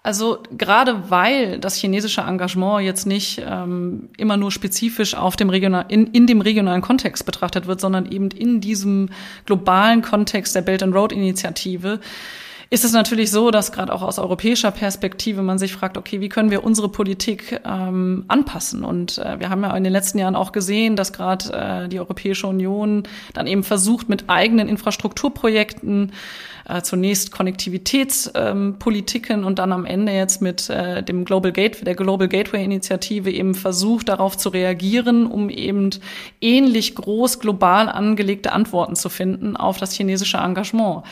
also 0.02 0.38
gerade 0.56 1.10
weil 1.10 1.58
das 1.58 1.76
chinesische 1.76 2.22
Engagement 2.22 2.84
jetzt 2.84 3.06
nicht 3.06 3.42
ähm, 3.44 4.08
immer 4.16 4.36
nur 4.36 4.50
spezifisch 4.50 5.14
auf 5.14 5.36
dem 5.36 5.50
regional, 5.50 5.86
in, 5.88 6.06
in 6.08 6.26
dem 6.26 6.40
regionalen 6.40 6.82
Kontext 6.82 7.26
betrachtet 7.26 7.66
wird, 7.66 7.80
sondern 7.80 8.10
eben 8.10 8.30
in 8.30 8.60
diesem 8.60 9.10
globalen 9.44 10.02
Kontext 10.02 10.54
der 10.54 10.62
Belt 10.62 10.82
and 10.82 10.94
Road 10.94 11.12
Initiative, 11.12 12.00
ist 12.70 12.84
es 12.84 12.92
natürlich 12.92 13.30
so, 13.30 13.50
dass 13.50 13.72
gerade 13.72 13.92
auch 13.94 14.02
aus 14.02 14.18
europäischer 14.18 14.70
Perspektive 14.70 15.40
man 15.40 15.58
sich 15.58 15.72
fragt, 15.72 15.96
okay, 15.96 16.20
wie 16.20 16.28
können 16.28 16.50
wir 16.50 16.64
unsere 16.64 16.90
Politik 16.90 17.60
ähm, 17.64 18.24
anpassen? 18.28 18.84
Und 18.84 19.16
äh, 19.18 19.40
wir 19.40 19.48
haben 19.48 19.62
ja 19.62 19.74
in 19.74 19.84
den 19.84 19.92
letzten 19.92 20.18
Jahren 20.18 20.36
auch 20.36 20.52
gesehen, 20.52 20.94
dass 20.94 21.14
gerade 21.14 21.52
äh, 21.52 21.88
die 21.88 21.98
Europäische 21.98 22.46
Union 22.46 23.04
dann 23.32 23.46
eben 23.46 23.64
versucht, 23.64 24.10
mit 24.10 24.24
eigenen 24.28 24.68
Infrastrukturprojekten 24.68 26.12
äh, 26.68 26.82
zunächst 26.82 27.32
Konnektivitätspolitiken 27.32 29.40
ähm, 29.40 29.46
und 29.46 29.58
dann 29.58 29.72
am 29.72 29.86
Ende 29.86 30.12
jetzt 30.12 30.42
mit 30.42 30.68
äh, 30.68 31.02
dem 31.02 31.24
Global 31.24 31.52
Gateway, 31.52 31.84
der 31.84 31.94
Global 31.94 32.28
Gateway 32.28 32.62
Initiative 32.62 33.30
eben 33.30 33.54
versucht, 33.54 34.10
darauf 34.10 34.36
zu 34.36 34.50
reagieren, 34.50 35.26
um 35.26 35.48
eben 35.50 35.90
ähnlich 36.40 36.94
groß 36.94 37.40
global 37.40 37.88
angelegte 37.88 38.52
Antworten 38.52 38.94
zu 38.96 39.08
finden 39.08 39.56
auf 39.56 39.78
das 39.78 39.94
chinesische 39.94 40.36
Engagement. 40.36 41.04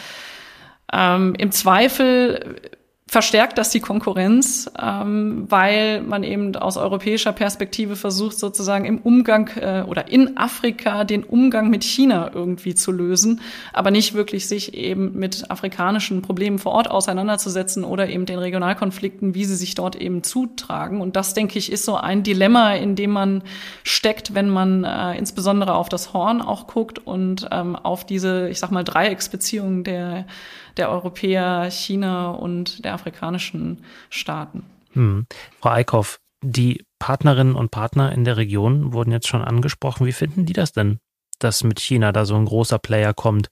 Ähm, 0.93 1.35
Im 1.37 1.51
Zweifel 1.51 2.61
verstärkt 3.09 3.57
das 3.57 3.71
die 3.71 3.79
Konkurrenz, 3.79 4.69
ähm, 4.83 5.45
weil 5.49 6.01
man 6.03 6.25
eben 6.25 6.57
aus 6.57 6.77
europäischer 6.77 7.33
Perspektive 7.33 7.95
versucht, 7.95 8.37
sozusagen 8.37 8.85
im 8.85 8.99
Umgang 8.99 9.49
äh, 9.57 9.85
oder 9.87 10.11
in 10.11 10.37
Afrika 10.37 11.05
den 11.05 11.23
Umgang 11.23 11.71
mit 11.71 11.85
China 11.85 12.33
irgendwie 12.35 12.75
zu 12.75 12.91
lösen, 12.91 13.41
aber 13.73 13.93
nicht 13.93 14.15
wirklich 14.15 14.49
sich 14.49 14.75
eben 14.75 15.13
mit 15.13 15.53
afrikanischen 15.53 16.21
Problemen 16.21 16.59
vor 16.59 16.73
Ort 16.73 16.91
auseinanderzusetzen 16.91 17.85
oder 17.85 18.09
eben 18.09 18.27
den 18.27 18.41
Regionalkonflikten, 18.41 19.37
wie 19.37 19.45
sie 19.45 19.55
sich 19.55 19.77
dort 19.77 19.95
eben 19.95 20.25
zutragen. 20.25 21.01
Und 21.01 21.15
das, 21.15 21.33
denke 21.33 21.61
ich, 21.61 21.71
ist 21.71 21.85
so 21.85 21.95
ein 21.95 22.25
Dilemma, 22.25 22.75
in 22.75 22.97
dem 22.97 23.13
man 23.13 23.45
steckt, 23.85 24.35
wenn 24.35 24.51
man 24.51 24.83
äh, 24.83 25.17
insbesondere 25.17 25.75
auf 25.75 25.89
das 25.89 26.13
Horn 26.13 26.43
auch 26.43 26.67
guckt 26.67 26.99
und 27.07 27.47
ähm, 27.53 27.77
auf 27.77 28.05
diese, 28.05 28.49
ich 28.49 28.59
sag 28.59 28.73
mal, 28.73 28.83
Dreiecksbeziehungen 28.83 29.85
der 29.85 30.27
der 30.77 30.91
Europäer, 30.91 31.71
China 31.71 32.31
und 32.31 32.85
der 32.85 32.95
afrikanischen 32.95 33.85
Staaten. 34.11 34.65
Hm. 34.93 35.27
Frau 35.61 35.71
Eickhoff, 35.71 36.21
die 36.43 36.85
Partnerinnen 36.99 37.55
und 37.55 37.71
Partner 37.71 38.13
in 38.13 38.25
der 38.25 38.37
Region 38.37 38.93
wurden 38.93 39.13
jetzt 39.13 39.29
schon 39.29 39.43
angesprochen. 39.43 40.07
Wie 40.07 40.13
finden 40.13 40.47
die 40.47 40.53
das 40.53 40.73
denn, 40.73 40.99
dass 41.39 41.65
mit 41.65 41.81
China 41.81 42.13
da 42.13 42.25
so 42.25 42.35
ein 42.35 42.47
großer 42.47 42.79
Player 42.79 43.15
kommt 43.15 43.49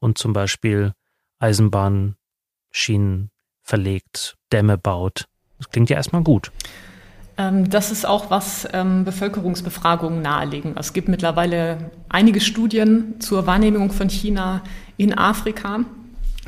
und 0.00 0.18
zum 0.18 0.32
Beispiel 0.32 0.92
Eisenbahnschienen 1.38 3.30
verlegt, 3.62 4.36
Dämme 4.52 4.78
baut? 4.78 5.26
Das 5.58 5.70
klingt 5.70 5.90
ja 5.90 5.96
erstmal 5.96 6.22
gut. 6.22 6.50
Ähm, 7.36 7.70
das 7.70 7.92
ist 7.92 8.04
auch, 8.06 8.30
was 8.30 8.68
ähm, 8.72 9.04
Bevölkerungsbefragungen 9.04 10.22
nahelegen. 10.22 10.76
Es 10.76 10.92
gibt 10.92 11.08
mittlerweile 11.08 11.90
einige 12.08 12.40
Studien 12.40 13.20
zur 13.20 13.46
Wahrnehmung 13.46 13.90
von 13.90 14.08
China 14.08 14.62
in 14.96 15.16
Afrika 15.16 15.84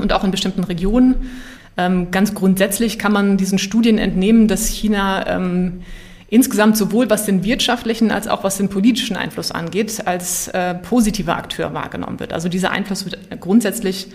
und 0.00 0.12
auch 0.12 0.24
in 0.24 0.30
bestimmten 0.30 0.64
Regionen. 0.64 1.30
Ähm, 1.76 2.10
ganz 2.10 2.34
grundsätzlich 2.34 2.98
kann 2.98 3.12
man 3.12 3.36
diesen 3.36 3.58
Studien 3.58 3.98
entnehmen, 3.98 4.48
dass 4.48 4.66
China 4.66 5.26
ähm, 5.26 5.82
insgesamt 6.28 6.76
sowohl 6.76 7.10
was 7.10 7.26
den 7.26 7.44
wirtschaftlichen 7.44 8.10
als 8.10 8.28
auch 8.28 8.44
was 8.44 8.56
den 8.56 8.68
politischen 8.68 9.16
Einfluss 9.16 9.50
angeht, 9.50 10.06
als 10.06 10.48
äh, 10.48 10.74
positiver 10.74 11.36
Akteur 11.36 11.74
wahrgenommen 11.74 12.20
wird. 12.20 12.32
Also 12.32 12.48
dieser 12.48 12.70
Einfluss 12.70 13.04
wird 13.04 13.18
grundsätzlich 13.40 14.08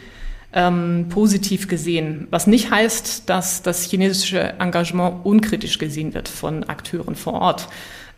ähm, 0.54 1.08
positiv 1.10 1.68
gesehen, 1.68 2.28
was 2.32 2.48
nicht 2.48 2.72
heißt, 2.72 3.30
dass 3.30 3.62
das 3.62 3.84
chinesische 3.84 4.54
Engagement 4.60 5.26
unkritisch 5.26 5.78
gesehen 5.78 6.14
wird 6.14 6.30
von 6.30 6.64
Akteuren 6.64 7.16
vor 7.16 7.34
Ort. 7.34 7.68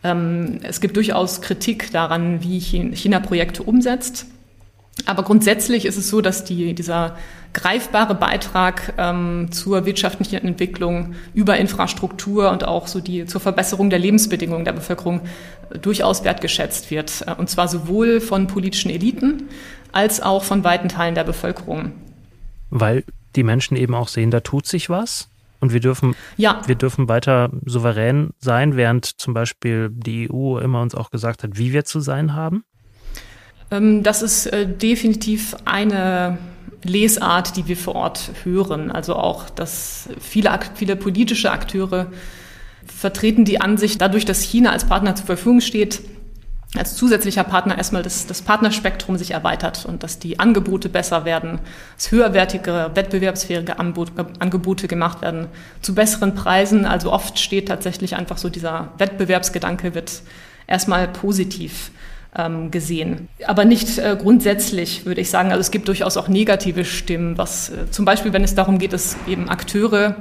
Ähm, 0.04 0.60
es 0.62 0.80
gibt 0.80 0.96
durchaus 0.96 1.40
Kritik 1.40 1.90
daran, 1.90 2.42
wie 2.42 2.60
China 2.60 3.18
Projekte 3.18 3.64
umsetzt. 3.64 4.26
Aber 5.06 5.22
grundsätzlich 5.22 5.84
ist 5.84 5.96
es 5.96 6.08
so, 6.08 6.20
dass 6.20 6.44
die, 6.44 6.74
dieser 6.74 7.16
greifbare 7.52 8.14
Beitrag 8.14 8.94
ähm, 8.98 9.48
zur 9.50 9.86
wirtschaftlichen 9.86 10.36
Entwicklung 10.36 11.14
über 11.34 11.56
Infrastruktur 11.56 12.50
und 12.50 12.64
auch 12.64 12.86
so 12.86 13.00
die 13.00 13.26
zur 13.26 13.40
Verbesserung 13.40 13.90
der 13.90 13.98
Lebensbedingungen 13.98 14.64
der 14.64 14.72
Bevölkerung 14.72 15.22
äh, 15.70 15.78
durchaus 15.78 16.24
wertgeschätzt 16.24 16.90
wird. 16.90 17.24
Äh, 17.26 17.34
und 17.34 17.48
zwar 17.48 17.68
sowohl 17.68 18.20
von 18.20 18.46
politischen 18.46 18.90
Eliten 18.90 19.48
als 19.92 20.20
auch 20.20 20.44
von 20.44 20.64
weiten 20.64 20.88
Teilen 20.88 21.14
der 21.14 21.24
Bevölkerung. 21.24 21.92
Weil 22.70 23.04
die 23.34 23.42
Menschen 23.42 23.76
eben 23.76 23.94
auch 23.94 24.08
sehen, 24.08 24.30
da 24.30 24.40
tut 24.40 24.66
sich 24.66 24.90
was. 24.90 25.30
Und 25.60 25.72
wir 25.72 25.80
dürfen, 25.80 26.14
ja. 26.36 26.60
wir 26.66 26.76
dürfen 26.76 27.08
weiter 27.08 27.50
souverän 27.64 28.30
sein, 28.38 28.76
während 28.76 29.06
zum 29.06 29.34
Beispiel 29.34 29.90
die 29.90 30.30
EU 30.30 30.58
immer 30.58 30.80
uns 30.82 30.94
auch 30.94 31.10
gesagt 31.10 31.42
hat, 31.42 31.58
wie 31.58 31.72
wir 31.72 31.84
zu 31.84 31.98
sein 31.98 32.34
haben? 32.34 32.62
Ähm, 33.70 34.02
das 34.02 34.22
ist 34.22 34.46
äh, 34.46 34.66
definitiv 34.66 35.56
eine 35.64 36.38
Lesart, 36.82 37.56
die 37.56 37.66
wir 37.66 37.76
vor 37.76 37.94
Ort 37.94 38.30
hören. 38.44 38.90
Also 38.90 39.16
auch, 39.16 39.50
dass 39.50 40.08
viele, 40.20 40.58
viele 40.74 40.96
politische 40.96 41.50
Akteure 41.50 42.06
vertreten 42.86 43.44
die 43.44 43.60
Ansicht, 43.60 44.00
dadurch, 44.00 44.24
dass 44.24 44.42
China 44.42 44.70
als 44.70 44.86
Partner 44.86 45.14
zur 45.14 45.26
Verfügung 45.26 45.60
steht, 45.60 46.00
als 46.76 46.96
zusätzlicher 46.96 47.44
Partner 47.44 47.78
erstmal 47.78 48.02
das, 48.02 48.26
das 48.26 48.42
Partnerspektrum 48.42 49.16
sich 49.16 49.30
erweitert 49.30 49.86
und 49.86 50.02
dass 50.02 50.18
die 50.18 50.38
Angebote 50.38 50.90
besser 50.90 51.24
werden, 51.24 51.60
dass 51.96 52.10
höherwertigere, 52.10 52.94
wettbewerbsfähige 52.94 53.78
Angebote 53.78 54.86
gemacht 54.86 55.22
werden, 55.22 55.46
zu 55.80 55.94
besseren 55.94 56.34
Preisen. 56.34 56.84
Also 56.84 57.10
oft 57.10 57.38
steht 57.38 57.68
tatsächlich 57.68 58.16
einfach 58.16 58.36
so 58.36 58.50
dieser 58.50 58.92
Wettbewerbsgedanke 58.98 59.94
wird 59.94 60.22
erstmal 60.66 61.08
positiv 61.08 61.90
gesehen. 62.70 63.28
Aber 63.46 63.64
nicht 63.64 63.98
äh, 63.98 64.16
grundsätzlich, 64.20 65.06
würde 65.06 65.20
ich 65.20 65.30
sagen. 65.30 65.50
Also 65.50 65.60
es 65.60 65.70
gibt 65.70 65.88
durchaus 65.88 66.16
auch 66.16 66.28
negative 66.28 66.84
Stimmen, 66.84 67.38
was 67.38 67.70
äh, 67.70 67.90
zum 67.90 68.04
Beispiel, 68.04 68.32
wenn 68.32 68.44
es 68.44 68.54
darum 68.54 68.78
geht, 68.78 68.92
dass 68.92 69.16
eben 69.26 69.48
Akteure 69.48 70.14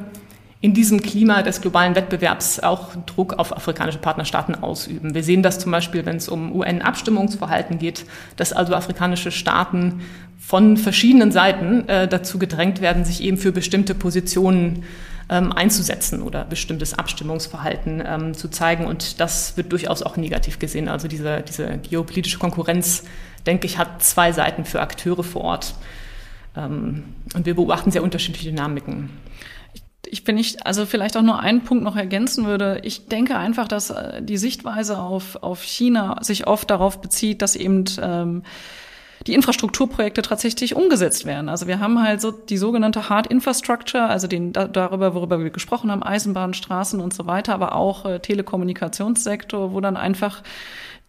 in 0.60 0.74
diesem 0.74 1.02
Klima 1.02 1.44
des 1.44 1.62
globalen 1.62 1.96
Wettbewerbs 1.96 2.62
auch 2.62 2.96
Druck 3.06 3.34
auf 3.34 3.56
afrikanische 3.56 4.00
Partnerstaaten 4.00 4.56
ausüben. 4.56 5.14
Wir 5.14 5.24
sehen 5.24 5.44
das 5.44 5.60
zum 5.60 5.72
Beispiel, 5.72 6.06
wenn 6.06 6.16
es 6.16 6.30
um 6.30 6.56
UN-Abstimmungsverhalten 6.56 7.78
geht, 7.78 8.06
dass 8.38 8.54
also 8.54 8.74
afrikanische 8.74 9.32
Staaten 9.32 10.02
von 10.40 10.78
verschiedenen 10.78 11.32
Seiten 11.32 11.88
äh, 11.88 12.08
dazu 12.08 12.40
gedrängt 12.40 12.82
werden, 12.82 13.06
sich 13.06 13.22
eben 13.22 13.38
für 13.38 13.52
bestimmte 13.52 13.94
Positionen 13.94 14.84
ähm, 15.30 15.52
einzusetzen 15.52 16.22
oder 16.22 16.46
bestimmtes 16.46 16.94
Abstimmungsverhalten 16.94 18.04
ähm, 18.06 18.34
zu 18.34 18.50
zeigen. 18.50 18.86
Und 18.86 19.20
das 19.20 19.58
wird 19.58 19.72
durchaus 19.72 20.04
auch 20.04 20.18
negativ 20.18 20.60
gesehen. 20.60 20.88
Also 20.88 21.08
diese, 21.08 21.42
diese 21.42 21.78
geopolitische 21.78 22.40
Konkurrenz, 22.40 23.04
denke 23.46 23.66
ich, 23.66 23.78
hat 23.78 24.04
zwei 24.04 24.32
Seiten 24.32 24.66
für 24.66 24.82
Akteure 24.82 25.24
vor 25.24 25.42
Ort. 25.44 25.76
Ähm, 26.56 27.04
und 27.34 27.46
wir 27.46 27.56
beobachten 27.56 27.92
sehr 27.92 28.04
unterschiedliche 28.04 28.50
Dynamiken 28.50 29.10
ich 30.10 30.24
bin 30.24 30.36
nicht, 30.36 30.66
also 30.66 30.86
vielleicht 30.86 31.18
auch 31.18 31.22
nur 31.22 31.40
einen 31.40 31.64
Punkt 31.64 31.84
noch 31.84 31.96
ergänzen 31.96 32.46
würde. 32.46 32.80
Ich 32.84 33.08
denke 33.08 33.38
einfach, 33.38 33.68
dass 33.68 33.90
äh, 33.90 34.22
die 34.22 34.38
Sichtweise 34.38 35.00
auf, 35.00 35.42
auf 35.44 35.64
China 35.64 36.18
sich 36.22 36.48
oft 36.48 36.70
darauf 36.70 37.02
bezieht, 37.02 37.42
dass 37.42 37.56
eben 37.56 37.86
ähm, 38.02 38.44
die 39.26 39.34
Infrastrukturprojekte 39.34 40.22
tatsächlich 40.22 40.76
umgesetzt 40.76 41.26
werden. 41.26 41.50
Also 41.50 41.68
wir 41.68 41.80
haben 41.80 42.02
halt 42.02 42.22
so 42.22 42.32
die 42.32 42.58
sogenannte 42.58 43.10
Hard 43.10 43.28
Infrastructure, 43.28 44.08
also 44.08 44.28
den, 44.28 44.54
darüber, 44.54 45.16
worüber 45.16 45.40
wir 45.44 45.50
gesprochen 45.50 45.92
haben, 45.92 46.04
Eisenbahn, 46.04 46.54
Straßen 46.54 47.00
und 47.00 47.14
so 47.14 47.26
weiter, 47.26 47.54
aber 47.54 47.74
auch 47.74 48.06
äh, 48.06 48.20
Telekommunikationssektor, 48.20 49.74
wo 49.74 49.82
dann 49.82 49.98
einfach 49.98 50.44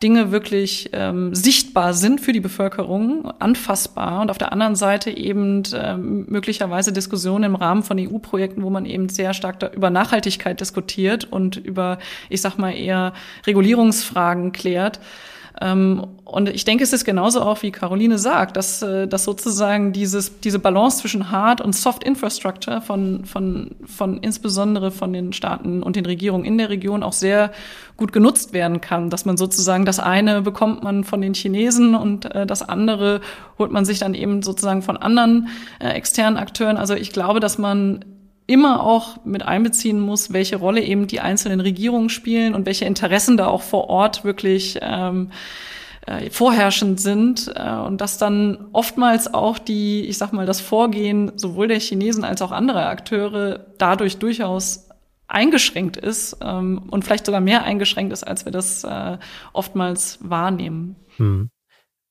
Dinge 0.02 0.30
wirklich 0.30 0.90
ähm, 0.92 1.34
sichtbar 1.34 1.92
sind 1.92 2.20
für 2.20 2.32
die 2.32 2.40
Bevölkerung, 2.40 3.32
anfassbar 3.40 4.20
und 4.20 4.30
auf 4.30 4.38
der 4.38 4.52
anderen 4.52 4.76
Seite 4.76 5.10
eben 5.10 5.64
ähm, 5.74 6.24
möglicherweise 6.28 6.92
Diskussionen 6.92 7.44
im 7.44 7.54
Rahmen 7.56 7.82
von 7.82 7.98
EU-Projekten, 7.98 8.62
wo 8.62 8.70
man 8.70 8.86
eben 8.86 9.08
sehr 9.08 9.34
stark 9.34 9.58
da 9.58 9.70
über 9.70 9.90
Nachhaltigkeit 9.90 10.60
diskutiert 10.60 11.24
und 11.24 11.56
über, 11.56 11.98
ich 12.28 12.40
sag 12.40 12.58
mal, 12.58 12.70
eher 12.70 13.12
Regulierungsfragen 13.44 14.52
klärt 14.52 15.00
und 15.60 16.48
ich 16.50 16.64
denke, 16.64 16.84
es 16.84 16.92
ist 16.92 17.04
genauso 17.04 17.40
auch, 17.42 17.62
wie 17.62 17.72
Caroline 17.72 18.18
sagt, 18.18 18.56
dass, 18.56 18.82
äh, 18.82 19.08
dass 19.08 19.24
sozusagen 19.24 19.92
dieses, 19.92 20.38
diese 20.40 20.58
Balance 20.58 20.98
zwischen 20.98 21.32
Hard 21.32 21.60
und 21.60 21.74
Soft 21.74 22.04
Infrastructure 22.04 22.80
von, 22.80 23.24
von, 23.24 23.74
von 23.84 24.18
insbesondere 24.18 24.90
von 24.92 25.12
den 25.12 25.32
Staaten 25.32 25.82
und 25.82 25.96
den 25.96 26.06
Regierungen 26.06 26.44
in 26.44 26.58
der 26.58 26.70
Region 26.70 27.02
auch 27.02 27.12
sehr 27.12 27.50
gut 27.96 28.12
genutzt 28.12 28.52
werden 28.52 28.80
kann. 28.80 29.10
Dass 29.10 29.24
man 29.24 29.36
sozusagen 29.36 29.84
das 29.84 29.98
eine 29.98 30.42
bekommt 30.42 30.84
man 30.84 31.02
von 31.02 31.20
den 31.20 31.34
Chinesen 31.34 31.96
und 31.96 32.32
äh, 32.34 32.46
das 32.46 32.62
andere 32.62 33.20
holt 33.58 33.72
man 33.72 33.84
sich 33.84 33.98
dann 33.98 34.14
eben 34.14 34.42
sozusagen 34.42 34.82
von 34.82 34.96
anderen 34.96 35.48
äh, 35.80 35.88
externen 35.88 36.38
Akteuren. 36.38 36.76
Also 36.76 36.94
ich 36.94 37.10
glaube, 37.12 37.40
dass 37.40 37.58
man 37.58 38.04
immer 38.48 38.82
auch 38.82 39.24
mit 39.24 39.42
einbeziehen 39.42 40.00
muss, 40.00 40.32
welche 40.32 40.56
Rolle 40.56 40.82
eben 40.82 41.06
die 41.06 41.20
einzelnen 41.20 41.60
Regierungen 41.60 42.08
spielen 42.08 42.54
und 42.54 42.66
welche 42.66 42.86
Interessen 42.86 43.36
da 43.36 43.46
auch 43.46 43.62
vor 43.62 43.88
Ort 43.90 44.24
wirklich 44.24 44.78
ähm, 44.80 45.30
äh, 46.06 46.30
vorherrschend 46.30 46.98
sind 46.98 47.52
äh, 47.54 47.70
und 47.74 48.00
dass 48.00 48.16
dann 48.16 48.68
oftmals 48.72 49.32
auch 49.32 49.58
die, 49.58 50.06
ich 50.06 50.16
sag 50.16 50.32
mal, 50.32 50.46
das 50.46 50.62
Vorgehen 50.62 51.32
sowohl 51.36 51.68
der 51.68 51.78
Chinesen 51.78 52.24
als 52.24 52.40
auch 52.40 52.50
anderer 52.50 52.88
Akteure 52.88 53.66
dadurch 53.76 54.16
durchaus 54.16 54.88
eingeschränkt 55.26 55.98
ist 55.98 56.38
ähm, 56.40 56.84
und 56.90 57.04
vielleicht 57.04 57.26
sogar 57.26 57.42
mehr 57.42 57.64
eingeschränkt 57.64 58.14
ist, 58.14 58.24
als 58.24 58.46
wir 58.46 58.52
das 58.52 58.82
äh, 58.82 59.18
oftmals 59.52 60.18
wahrnehmen. 60.22 60.96
Hm. 61.18 61.50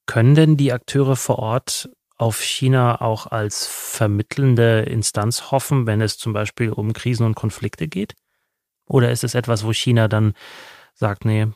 Können 0.06 0.36
denn 0.36 0.56
die 0.56 0.72
Akteure 0.72 1.16
vor 1.16 1.40
Ort 1.40 1.90
auf 2.18 2.42
China 2.42 3.02
auch 3.02 3.28
als 3.28 3.68
vermittelnde 3.68 4.82
Instanz 4.82 5.52
hoffen, 5.52 5.86
wenn 5.86 6.02
es 6.02 6.18
zum 6.18 6.34
Beispiel 6.34 6.72
um 6.72 6.94
Krisen 6.94 7.26
und 7.26 7.36
Konflikte 7.36 7.88
geht? 7.88 8.16
Oder 8.88 9.12
ist 9.12 9.24
es 9.24 9.36
etwas, 9.36 9.64
wo 9.64 9.74
China 9.74 10.08
dann 10.08 10.34
sagt, 10.94 11.26
nee, 11.26 11.48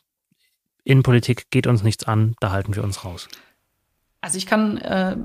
Innenpolitik 0.83 1.49
geht 1.49 1.67
uns 1.67 1.83
nichts 1.83 2.03
an, 2.03 2.35
da 2.39 2.51
halten 2.51 2.75
wir 2.75 2.83
uns 2.83 3.03
raus? 3.05 3.27
Also 4.21 4.37
ich 4.37 4.45
kann, 4.45 4.77
äh, 4.77 5.17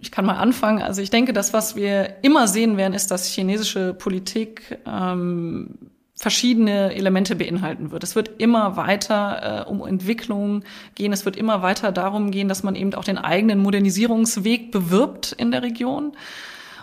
ich 0.00 0.10
kann 0.10 0.26
mal 0.26 0.36
anfangen. 0.36 0.82
Also 0.82 1.00
ich 1.00 1.08
denke, 1.08 1.32
das, 1.32 1.54
was 1.54 1.74
wir 1.74 2.22
immer 2.22 2.46
sehen 2.48 2.76
werden, 2.76 2.92
ist, 2.92 3.10
dass 3.10 3.26
chinesische 3.26 3.94
Politik 3.94 4.78
ähm, 4.86 5.91
verschiedene 6.22 6.94
Elemente 6.94 7.34
beinhalten 7.34 7.90
wird. 7.90 8.04
Es 8.04 8.14
wird 8.14 8.40
immer 8.40 8.76
weiter 8.76 9.64
äh, 9.66 9.68
um 9.68 9.84
Entwicklung 9.84 10.62
gehen. 10.94 11.12
Es 11.12 11.24
wird 11.24 11.34
immer 11.34 11.62
weiter 11.62 11.90
darum 11.90 12.30
gehen, 12.30 12.48
dass 12.48 12.62
man 12.62 12.76
eben 12.76 12.94
auch 12.94 13.02
den 13.02 13.18
eigenen 13.18 13.58
Modernisierungsweg 13.58 14.70
bewirbt 14.70 15.32
in 15.32 15.50
der 15.50 15.64
Region. 15.64 16.12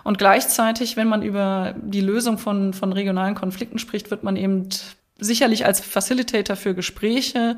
Und 0.04 0.18
gleichzeitig, 0.18 0.98
wenn 0.98 1.08
man 1.08 1.24
über 1.24 1.74
die 1.82 2.02
Lösung 2.02 2.38
von, 2.38 2.74
von 2.74 2.92
regionalen 2.92 3.34
Konflikten 3.34 3.80
spricht, 3.80 4.12
wird 4.12 4.24
man 4.24 4.36
eben 4.36 4.68
sicherlich 5.20 5.66
als 5.66 5.80
Facilitator 5.80 6.58
für 6.58 6.76
Gespräche 6.76 7.56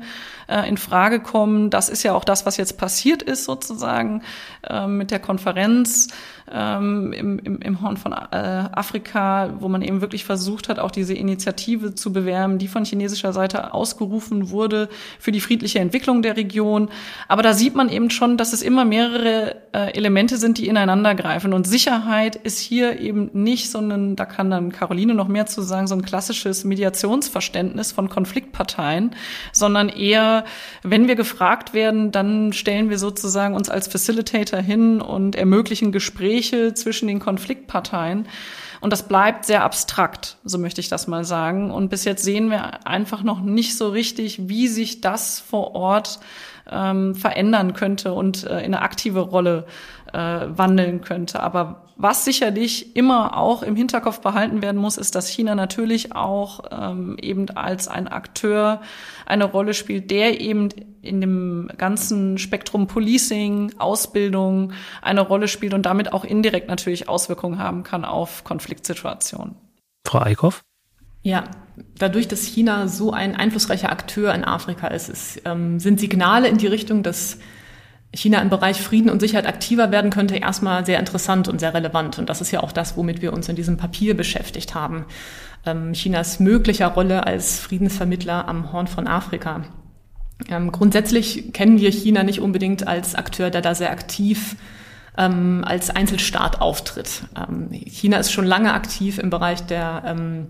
äh, 0.48 0.68
in 0.68 0.76
Frage 0.76 1.18
kommen. 1.18 1.70
Das 1.70 1.88
ist 1.88 2.04
ja 2.04 2.14
auch 2.14 2.24
das, 2.24 2.46
was 2.46 2.58
jetzt 2.58 2.78
passiert 2.78 3.22
ist 3.22 3.44
sozusagen 3.44 4.22
äh, 4.68 4.86
mit 4.86 5.10
der 5.10 5.18
Konferenz 5.18 6.08
ähm, 6.52 7.12
im, 7.12 7.38
im, 7.38 7.58
im 7.60 7.80
Horn 7.80 7.96
von 7.96 8.12
äh, 8.12 8.16
Afrika, 8.72 9.54
wo 9.60 9.68
man 9.68 9.82
eben 9.82 10.00
wirklich 10.00 10.24
versucht 10.24 10.68
hat, 10.68 10.78
auch 10.78 10.90
diese 10.90 11.14
Initiative 11.14 11.94
zu 11.94 12.12
bewerben, 12.12 12.58
die 12.58 12.68
von 12.68 12.84
chinesischer 12.84 13.32
Seite 13.32 13.72
ausgerufen 13.72 14.50
wurde 14.50 14.88
für 15.18 15.32
die 15.32 15.40
friedliche 15.40 15.78
Entwicklung 15.78 16.22
der 16.22 16.36
Region. 16.36 16.90
Aber 17.28 17.42
da 17.42 17.54
sieht 17.54 17.74
man 17.74 17.88
eben 17.88 18.10
schon, 18.10 18.36
dass 18.36 18.52
es 18.52 18.62
immer 18.62 18.84
mehrere 18.84 19.56
äh, 19.72 19.94
Elemente 19.96 20.36
sind, 20.36 20.58
die 20.58 20.68
ineinander 20.68 21.14
greifen. 21.14 21.54
Und 21.54 21.66
Sicherheit 21.66 22.36
ist 22.36 22.58
hier 22.58 23.00
eben 23.00 23.30
nicht 23.32 23.70
so 23.70 23.78
ein, 23.78 24.16
da 24.16 24.26
kann 24.26 24.50
dann 24.50 24.72
Caroline 24.72 25.14
noch 25.14 25.28
mehr 25.28 25.46
zu 25.46 25.62
sagen, 25.62 25.86
so 25.86 25.94
ein 25.94 26.02
klassisches 26.02 26.64
Mediationsverständnis 26.64 27.92
von 27.92 28.10
Konfliktparteien, 28.10 29.14
sondern 29.52 29.88
eher, 29.88 30.44
wenn 30.82 31.08
wir 31.08 31.16
gefragt 31.16 31.72
werden, 31.72 32.12
dann 32.12 32.52
stellen 32.52 32.90
wir 32.90 32.98
sozusagen 32.98 33.54
uns 33.54 33.70
als 33.70 33.88
Facilitator 33.88 34.60
hin 34.60 35.00
und 35.00 35.34
ermöglichen 35.34 35.92
Gespräche 35.92 36.41
Gespräche 36.42 36.74
zwischen 36.74 37.08
den 37.08 37.20
Konfliktparteien. 37.20 38.26
Und 38.80 38.92
das 38.92 39.06
bleibt 39.06 39.44
sehr 39.44 39.62
abstrakt, 39.62 40.38
so 40.44 40.58
möchte 40.58 40.80
ich 40.80 40.88
das 40.88 41.06
mal 41.06 41.24
sagen. 41.24 41.70
Und 41.70 41.88
bis 41.88 42.04
jetzt 42.04 42.24
sehen 42.24 42.50
wir 42.50 42.84
einfach 42.86 43.22
noch 43.22 43.40
nicht 43.40 43.76
so 43.76 43.88
richtig, 43.88 44.48
wie 44.48 44.66
sich 44.66 45.00
das 45.00 45.38
vor 45.38 45.76
Ort 45.76 46.18
ähm, 46.70 47.14
verändern 47.14 47.74
könnte 47.74 48.12
und 48.12 48.44
äh, 48.44 48.58
in 48.58 48.74
eine 48.74 48.82
aktive 48.82 49.20
Rolle 49.20 49.66
äh, 50.12 50.46
wandeln 50.56 51.00
könnte. 51.00 51.40
Aber 51.40 51.82
was 51.96 52.24
sicherlich 52.24 52.96
immer 52.96 53.36
auch 53.36 53.62
im 53.62 53.76
Hinterkopf 53.76 54.20
behalten 54.20 54.62
werden 54.62 54.80
muss, 54.80 54.96
ist, 54.96 55.14
dass 55.14 55.28
China 55.28 55.54
natürlich 55.54 56.14
auch 56.14 56.64
ähm, 56.70 57.16
eben 57.20 57.48
als 57.50 57.88
ein 57.88 58.08
Akteur 58.08 58.80
eine 59.26 59.44
Rolle 59.44 59.74
spielt, 59.74 60.10
der 60.10 60.40
eben 60.40 60.68
in 61.02 61.20
dem 61.20 61.70
ganzen 61.78 62.38
Spektrum 62.38 62.86
Policing, 62.86 63.72
Ausbildung 63.78 64.72
eine 65.00 65.20
Rolle 65.20 65.48
spielt 65.48 65.74
und 65.74 65.86
damit 65.86 66.12
auch 66.12 66.24
indirekt 66.24 66.68
natürlich 66.68 67.08
Auswirkungen 67.08 67.58
haben 67.58 67.82
kann 67.82 68.04
auf 68.04 68.44
Konfliktsituationen. 68.44 69.56
Frau 70.06 70.20
Eickhoff? 70.20 70.62
Ja, 71.22 71.44
dadurch, 71.98 72.26
dass 72.26 72.42
China 72.42 72.88
so 72.88 73.12
ein 73.12 73.36
einflussreicher 73.36 73.90
Akteur 73.90 74.34
in 74.34 74.44
Afrika 74.44 74.88
ist, 74.88 75.08
ist 75.08 75.42
ähm, 75.44 75.78
sind 75.78 76.00
Signale 76.00 76.48
in 76.48 76.58
die 76.58 76.66
Richtung, 76.66 77.02
dass 77.02 77.38
China 78.14 78.40
im 78.40 78.50
Bereich 78.50 78.80
Frieden 78.80 79.10
und 79.10 79.20
Sicherheit 79.20 79.46
aktiver 79.46 79.90
werden 79.90 80.10
könnte, 80.10 80.36
erstmal 80.36 80.84
sehr 80.84 80.98
interessant 80.98 81.48
und 81.48 81.60
sehr 81.60 81.72
relevant. 81.72 82.18
Und 82.18 82.28
das 82.28 82.40
ist 82.40 82.50
ja 82.50 82.62
auch 82.62 82.72
das, 82.72 82.96
womit 82.96 83.22
wir 83.22 83.32
uns 83.32 83.48
in 83.48 83.56
diesem 83.56 83.76
Papier 83.76 84.16
beschäftigt 84.16 84.74
haben. 84.74 85.06
Ähm, 85.64 85.92
Chinas 85.94 86.38
möglicher 86.38 86.88
Rolle 86.88 87.26
als 87.26 87.58
Friedensvermittler 87.58 88.48
am 88.48 88.72
Horn 88.72 88.86
von 88.86 89.06
Afrika. 89.06 89.64
Ähm, 90.48 90.72
grundsätzlich 90.72 91.52
kennen 91.52 91.80
wir 91.80 91.90
China 91.90 92.22
nicht 92.22 92.40
unbedingt 92.40 92.86
als 92.86 93.14
Akteur, 93.14 93.50
der 93.50 93.62
da 93.62 93.74
sehr 93.74 93.90
aktiv 93.90 94.56
ähm, 95.16 95.64
als 95.66 95.90
Einzelstaat 95.90 96.60
auftritt. 96.60 97.22
Ähm, 97.36 97.68
China 97.70 98.18
ist 98.18 98.32
schon 98.32 98.46
lange 98.46 98.74
aktiv 98.74 99.18
im 99.18 99.30
Bereich 99.30 99.62
der 99.62 100.02
ähm, 100.06 100.46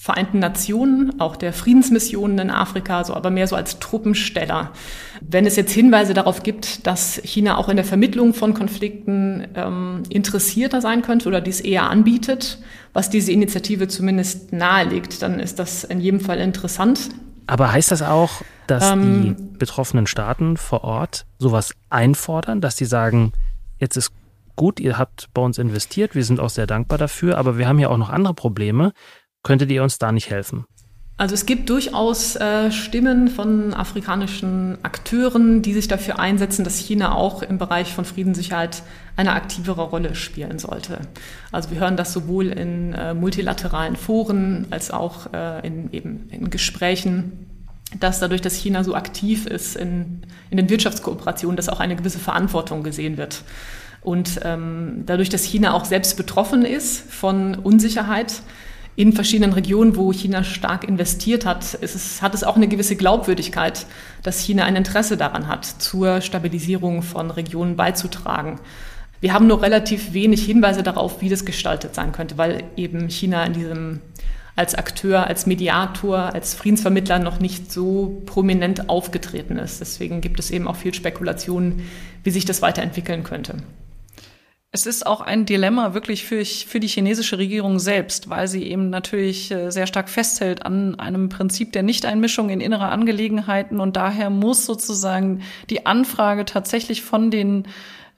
Vereinten 0.00 0.38
Nationen, 0.38 1.18
auch 1.20 1.34
der 1.34 1.52
Friedensmissionen 1.52 2.38
in 2.38 2.50
Afrika, 2.50 3.02
so 3.02 3.14
aber 3.14 3.30
mehr 3.30 3.48
so 3.48 3.56
als 3.56 3.80
Truppensteller. 3.80 4.70
Wenn 5.20 5.44
es 5.44 5.56
jetzt 5.56 5.72
Hinweise 5.72 6.14
darauf 6.14 6.44
gibt, 6.44 6.86
dass 6.86 7.20
China 7.24 7.56
auch 7.56 7.68
in 7.68 7.74
der 7.74 7.84
Vermittlung 7.84 8.32
von 8.32 8.54
Konflikten 8.54 9.48
ähm, 9.56 10.04
interessierter 10.08 10.80
sein 10.80 11.02
könnte 11.02 11.28
oder 11.28 11.40
dies 11.40 11.60
eher 11.60 11.90
anbietet, 11.90 12.58
was 12.92 13.10
diese 13.10 13.32
Initiative 13.32 13.88
zumindest 13.88 14.52
nahelegt, 14.52 15.20
dann 15.22 15.40
ist 15.40 15.58
das 15.58 15.82
in 15.82 16.00
jedem 16.00 16.20
Fall 16.20 16.38
interessant. 16.38 17.10
Aber 17.48 17.72
heißt 17.72 17.90
das 17.90 18.02
auch, 18.02 18.42
dass 18.68 18.92
ähm, 18.92 19.36
die 19.36 19.58
betroffenen 19.58 20.06
Staaten 20.06 20.56
vor 20.56 20.84
Ort 20.84 21.26
sowas 21.38 21.72
einfordern, 21.90 22.60
dass 22.60 22.76
sie 22.76 22.84
sagen, 22.84 23.32
jetzt 23.78 23.96
ist 23.96 24.12
gut, 24.54 24.78
ihr 24.78 24.96
habt 24.96 25.28
bei 25.34 25.42
uns 25.42 25.58
investiert, 25.58 26.14
wir 26.14 26.24
sind 26.24 26.38
auch 26.38 26.50
sehr 26.50 26.66
dankbar 26.66 26.98
dafür, 26.98 27.38
aber 27.38 27.58
wir 27.58 27.66
haben 27.66 27.78
ja 27.78 27.88
auch 27.88 27.96
noch 27.96 28.10
andere 28.10 28.34
Probleme. 28.34 28.92
Könntet 29.48 29.70
ihr 29.70 29.82
uns 29.82 29.96
da 29.96 30.12
nicht 30.12 30.28
helfen? 30.28 30.66
Also 31.16 31.32
es 31.32 31.46
gibt 31.46 31.70
durchaus 31.70 32.36
äh, 32.36 32.70
Stimmen 32.70 33.28
von 33.28 33.72
afrikanischen 33.72 34.76
Akteuren, 34.82 35.62
die 35.62 35.72
sich 35.72 35.88
dafür 35.88 36.18
einsetzen, 36.18 36.64
dass 36.64 36.76
China 36.76 37.14
auch 37.14 37.40
im 37.40 37.56
Bereich 37.56 37.94
von 37.94 38.04
Friedenssicherheit 38.04 38.82
eine 39.16 39.32
aktivere 39.32 39.84
Rolle 39.84 40.14
spielen 40.14 40.58
sollte. 40.58 41.00
Also 41.50 41.70
wir 41.70 41.80
hören 41.80 41.96
das 41.96 42.12
sowohl 42.12 42.48
in 42.48 42.92
äh, 42.92 43.14
multilateralen 43.14 43.96
Foren 43.96 44.66
als 44.68 44.90
auch 44.90 45.32
äh, 45.32 45.66
in, 45.66 45.94
eben 45.94 46.28
in 46.28 46.50
Gesprächen, 46.50 47.46
dass 47.98 48.20
dadurch, 48.20 48.42
dass 48.42 48.54
China 48.54 48.84
so 48.84 48.94
aktiv 48.94 49.46
ist 49.46 49.76
in, 49.76 50.26
in 50.50 50.58
den 50.58 50.68
Wirtschaftskooperationen, 50.68 51.56
dass 51.56 51.70
auch 51.70 51.80
eine 51.80 51.96
gewisse 51.96 52.18
Verantwortung 52.18 52.82
gesehen 52.82 53.16
wird. 53.16 53.44
Und 54.02 54.40
ähm, 54.44 55.04
dadurch, 55.06 55.30
dass 55.30 55.42
China 55.42 55.72
auch 55.72 55.86
selbst 55.86 56.18
betroffen 56.18 56.66
ist 56.66 57.10
von 57.10 57.54
Unsicherheit, 57.54 58.42
in 58.98 59.12
verschiedenen 59.12 59.52
Regionen, 59.52 59.94
wo 59.94 60.12
China 60.12 60.42
stark 60.42 60.82
investiert 60.82 61.46
hat, 61.46 61.78
es, 61.80 62.20
hat 62.20 62.34
es 62.34 62.42
auch 62.42 62.56
eine 62.56 62.66
gewisse 62.66 62.96
Glaubwürdigkeit, 62.96 63.86
dass 64.24 64.40
China 64.40 64.64
ein 64.64 64.74
Interesse 64.74 65.16
daran 65.16 65.46
hat, 65.46 65.64
zur 65.64 66.20
Stabilisierung 66.20 67.02
von 67.02 67.30
Regionen 67.30 67.76
beizutragen. 67.76 68.58
Wir 69.20 69.32
haben 69.32 69.46
nur 69.46 69.62
relativ 69.62 70.14
wenig 70.14 70.44
Hinweise 70.44 70.82
darauf, 70.82 71.20
wie 71.20 71.28
das 71.28 71.44
gestaltet 71.44 71.94
sein 71.94 72.10
könnte, 72.10 72.38
weil 72.38 72.64
eben 72.74 73.08
China 73.08 73.44
in 73.44 73.52
diesem 73.52 74.00
als 74.56 74.74
Akteur, 74.74 75.28
als 75.28 75.46
Mediator, 75.46 76.34
als 76.34 76.54
Friedensvermittler 76.54 77.20
noch 77.20 77.38
nicht 77.38 77.70
so 77.70 78.20
prominent 78.26 78.88
aufgetreten 78.88 79.58
ist. 79.58 79.80
Deswegen 79.80 80.20
gibt 80.20 80.40
es 80.40 80.50
eben 80.50 80.66
auch 80.66 80.74
viel 80.74 80.92
Spekulationen, 80.92 81.84
wie 82.24 82.30
sich 82.30 82.46
das 82.46 82.62
weiterentwickeln 82.62 83.22
könnte. 83.22 83.58
Es 84.70 84.84
ist 84.84 85.06
auch 85.06 85.22
ein 85.22 85.46
Dilemma 85.46 85.94
wirklich 85.94 86.26
für, 86.26 86.44
für 86.44 86.78
die 86.78 86.88
chinesische 86.88 87.38
Regierung 87.38 87.78
selbst, 87.78 88.28
weil 88.28 88.48
sie 88.48 88.64
eben 88.64 88.90
natürlich 88.90 89.50
äh, 89.50 89.70
sehr 89.70 89.86
stark 89.86 90.10
festhält 90.10 90.64
an 90.66 90.98
einem 91.00 91.30
Prinzip 91.30 91.72
der 91.72 91.82
Nichteinmischung 91.82 92.50
in 92.50 92.60
innere 92.60 92.88
Angelegenheiten 92.88 93.80
und 93.80 93.96
daher 93.96 94.28
muss 94.28 94.66
sozusagen 94.66 95.40
die 95.70 95.86
Anfrage 95.86 96.44
tatsächlich 96.44 97.02
von 97.02 97.30
den 97.30 97.66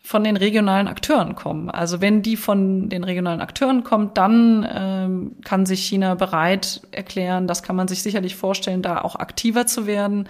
von 0.02 0.24
den 0.24 0.38
regionalen 0.38 0.88
Akteuren 0.88 1.34
kommen. 1.34 1.70
Also 1.70 2.00
wenn 2.00 2.22
die 2.22 2.36
von 2.36 2.88
den 2.88 3.04
regionalen 3.04 3.42
Akteuren 3.42 3.84
kommt, 3.84 4.16
dann 4.16 4.66
ähm, 4.68 5.36
kann 5.44 5.66
sich 5.66 5.84
China 5.84 6.14
bereit 6.14 6.80
erklären, 6.90 7.46
das 7.46 7.62
kann 7.62 7.76
man 7.76 7.86
sich 7.86 8.02
sicherlich 8.02 8.34
vorstellen, 8.34 8.80
da 8.80 9.02
auch 9.02 9.16
aktiver 9.16 9.66
zu 9.66 9.86
werden. 9.86 10.26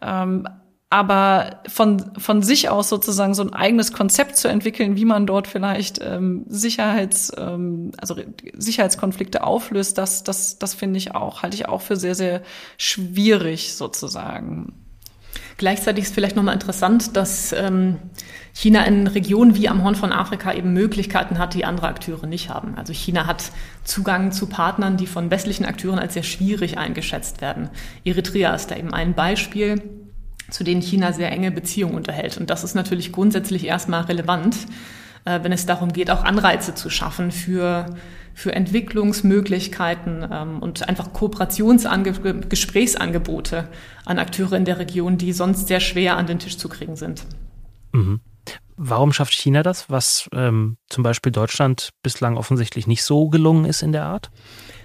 Ähm, 0.00 0.48
aber 0.94 1.58
von, 1.66 2.12
von 2.18 2.44
sich 2.44 2.68
aus 2.68 2.88
sozusagen 2.88 3.34
so 3.34 3.42
ein 3.42 3.52
eigenes 3.52 3.92
Konzept 3.92 4.36
zu 4.36 4.46
entwickeln, 4.46 4.94
wie 4.94 5.04
man 5.04 5.26
dort 5.26 5.48
vielleicht 5.48 6.00
ähm, 6.00 6.44
Sicherheits, 6.46 7.32
ähm, 7.36 7.90
also 7.98 8.14
Sicherheitskonflikte 8.52 9.42
auflöst, 9.42 9.98
das, 9.98 10.22
das, 10.22 10.60
das 10.60 10.72
finde 10.72 10.98
ich 10.98 11.12
auch, 11.12 11.42
halte 11.42 11.56
ich 11.56 11.66
auch 11.66 11.80
für 11.80 11.96
sehr, 11.96 12.14
sehr 12.14 12.42
schwierig 12.78 13.74
sozusagen. 13.74 14.72
Gleichzeitig 15.56 16.04
ist 16.04 16.14
vielleicht 16.14 16.36
nochmal 16.36 16.54
interessant, 16.54 17.16
dass 17.16 17.52
ähm, 17.52 17.96
China 18.52 18.84
in 18.84 19.08
Regionen 19.08 19.56
wie 19.56 19.68
am 19.68 19.82
Horn 19.82 19.96
von 19.96 20.12
Afrika 20.12 20.52
eben 20.52 20.74
Möglichkeiten 20.74 21.40
hat, 21.40 21.54
die 21.54 21.64
andere 21.64 21.88
Akteure 21.88 22.28
nicht 22.28 22.50
haben. 22.50 22.76
Also 22.76 22.92
China 22.92 23.26
hat 23.26 23.50
Zugang 23.82 24.30
zu 24.30 24.46
Partnern, 24.46 24.96
die 24.96 25.08
von 25.08 25.32
westlichen 25.32 25.64
Akteuren 25.64 25.98
als 25.98 26.14
sehr 26.14 26.22
schwierig 26.22 26.78
eingeschätzt 26.78 27.40
werden. 27.40 27.70
Eritrea 28.04 28.54
ist 28.54 28.70
da 28.70 28.76
eben 28.76 28.94
ein 28.94 29.14
Beispiel 29.14 29.82
zu 30.54 30.62
denen 30.62 30.82
China 30.82 31.12
sehr 31.12 31.32
enge 31.32 31.50
Beziehungen 31.50 31.96
unterhält. 31.96 32.38
Und 32.38 32.48
das 32.48 32.62
ist 32.62 32.76
natürlich 32.76 33.10
grundsätzlich 33.10 33.66
erstmal 33.66 34.02
relevant, 34.02 34.56
äh, 35.24 35.40
wenn 35.42 35.50
es 35.50 35.66
darum 35.66 35.92
geht, 35.92 36.12
auch 36.12 36.22
Anreize 36.22 36.76
zu 36.76 36.90
schaffen 36.90 37.32
für, 37.32 37.86
für 38.34 38.54
Entwicklungsmöglichkeiten 38.54 40.24
ähm, 40.30 40.60
und 40.60 40.88
einfach 40.88 41.12
Kooperationsgesprächsangebote 41.12 43.66
an 44.04 44.20
Akteure 44.20 44.52
in 44.52 44.64
der 44.64 44.78
Region, 44.78 45.18
die 45.18 45.32
sonst 45.32 45.66
sehr 45.66 45.80
schwer 45.80 46.16
an 46.16 46.28
den 46.28 46.38
Tisch 46.38 46.56
zu 46.56 46.68
kriegen 46.68 46.94
sind. 46.94 47.26
Mhm. 47.90 48.20
Warum 48.76 49.12
schafft 49.12 49.32
China 49.32 49.64
das, 49.64 49.90
was 49.90 50.28
ähm, 50.32 50.76
zum 50.88 51.02
Beispiel 51.02 51.32
Deutschland 51.32 51.90
bislang 52.04 52.36
offensichtlich 52.36 52.86
nicht 52.86 53.02
so 53.02 53.28
gelungen 53.28 53.64
ist 53.64 53.82
in 53.82 53.90
der 53.90 54.04
Art? 54.04 54.30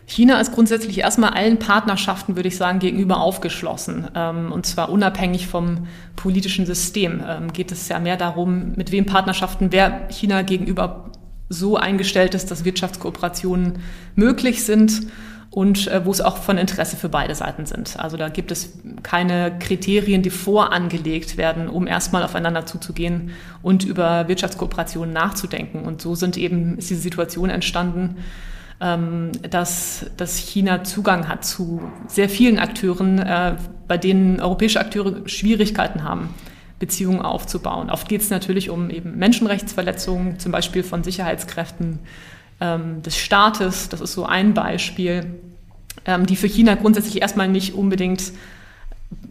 China 0.09 0.41
ist 0.41 0.53
grundsätzlich 0.53 0.97
erstmal 0.97 1.29
allen 1.31 1.59
Partnerschaften, 1.59 2.35
würde 2.35 2.47
ich 2.47 2.57
sagen, 2.57 2.79
gegenüber 2.79 3.21
aufgeschlossen. 3.21 4.07
Ähm, 4.15 4.51
und 4.51 4.65
zwar 4.65 4.89
unabhängig 4.89 5.47
vom 5.47 5.87
politischen 6.15 6.65
System. 6.65 7.23
Ähm, 7.25 7.53
geht 7.53 7.71
es 7.71 7.87
ja 7.89 7.99
mehr 7.99 8.17
darum, 8.17 8.73
mit 8.75 8.91
wem 8.91 9.05
Partnerschaften, 9.05 9.71
wer 9.71 10.07
China 10.09 10.41
gegenüber 10.41 11.11
so 11.47 11.77
eingestellt 11.77 12.33
ist, 12.33 12.49
dass 12.49 12.65
Wirtschaftskooperationen 12.65 13.83
möglich 14.15 14.63
sind 14.63 15.03
und 15.51 15.87
äh, 15.87 16.03
wo 16.03 16.11
es 16.11 16.21
auch 16.21 16.37
von 16.37 16.57
Interesse 16.57 16.97
für 16.97 17.09
beide 17.09 17.35
Seiten 17.35 17.67
sind. 17.67 17.99
Also 17.99 18.17
da 18.17 18.29
gibt 18.29 18.51
es 18.51 18.79
keine 19.03 19.59
Kriterien, 19.59 20.23
die 20.23 20.31
vorangelegt 20.31 21.37
werden, 21.37 21.67
um 21.69 21.85
erstmal 21.85 22.23
aufeinander 22.23 22.65
zuzugehen 22.65 23.29
und 23.61 23.83
über 23.83 24.27
Wirtschaftskooperationen 24.27 25.13
nachzudenken. 25.13 25.83
Und 25.83 26.01
so 26.01 26.15
sind 26.15 26.35
eben, 26.35 26.79
ist 26.79 26.89
diese 26.89 27.01
Situation 27.01 27.51
entstanden, 27.51 28.17
dass, 28.79 30.05
dass 30.15 30.37
China 30.37 30.85
Zugang 30.85 31.27
hat 31.27 31.43
zu 31.43 31.81
sehr 32.07 32.29
vielen 32.29 32.59
Akteuren, 32.59 33.19
äh, 33.19 33.57
bei 33.89 33.97
denen 33.97 34.39
europäische 34.39 34.79
Akteure 34.79 35.27
Schwierigkeiten 35.27 36.03
haben, 36.03 36.33
Beziehungen 36.79 37.21
aufzubauen. 37.21 37.89
Oft 37.89 38.07
geht 38.07 38.21
es 38.21 38.29
natürlich 38.29 38.69
um 38.69 38.89
eben 38.89 39.17
Menschenrechtsverletzungen, 39.17 40.39
zum 40.39 40.53
Beispiel 40.53 40.83
von 40.83 41.03
Sicherheitskräften 41.03 41.99
ähm, 42.61 43.01
des 43.03 43.17
Staates. 43.17 43.89
Das 43.89 43.99
ist 43.99 44.13
so 44.13 44.25
ein 44.25 44.53
Beispiel, 44.53 45.25
ähm, 46.05 46.25
die 46.25 46.37
für 46.37 46.47
China 46.47 46.75
grundsätzlich 46.75 47.21
erstmal 47.21 47.49
nicht 47.49 47.73
unbedingt 47.73 48.31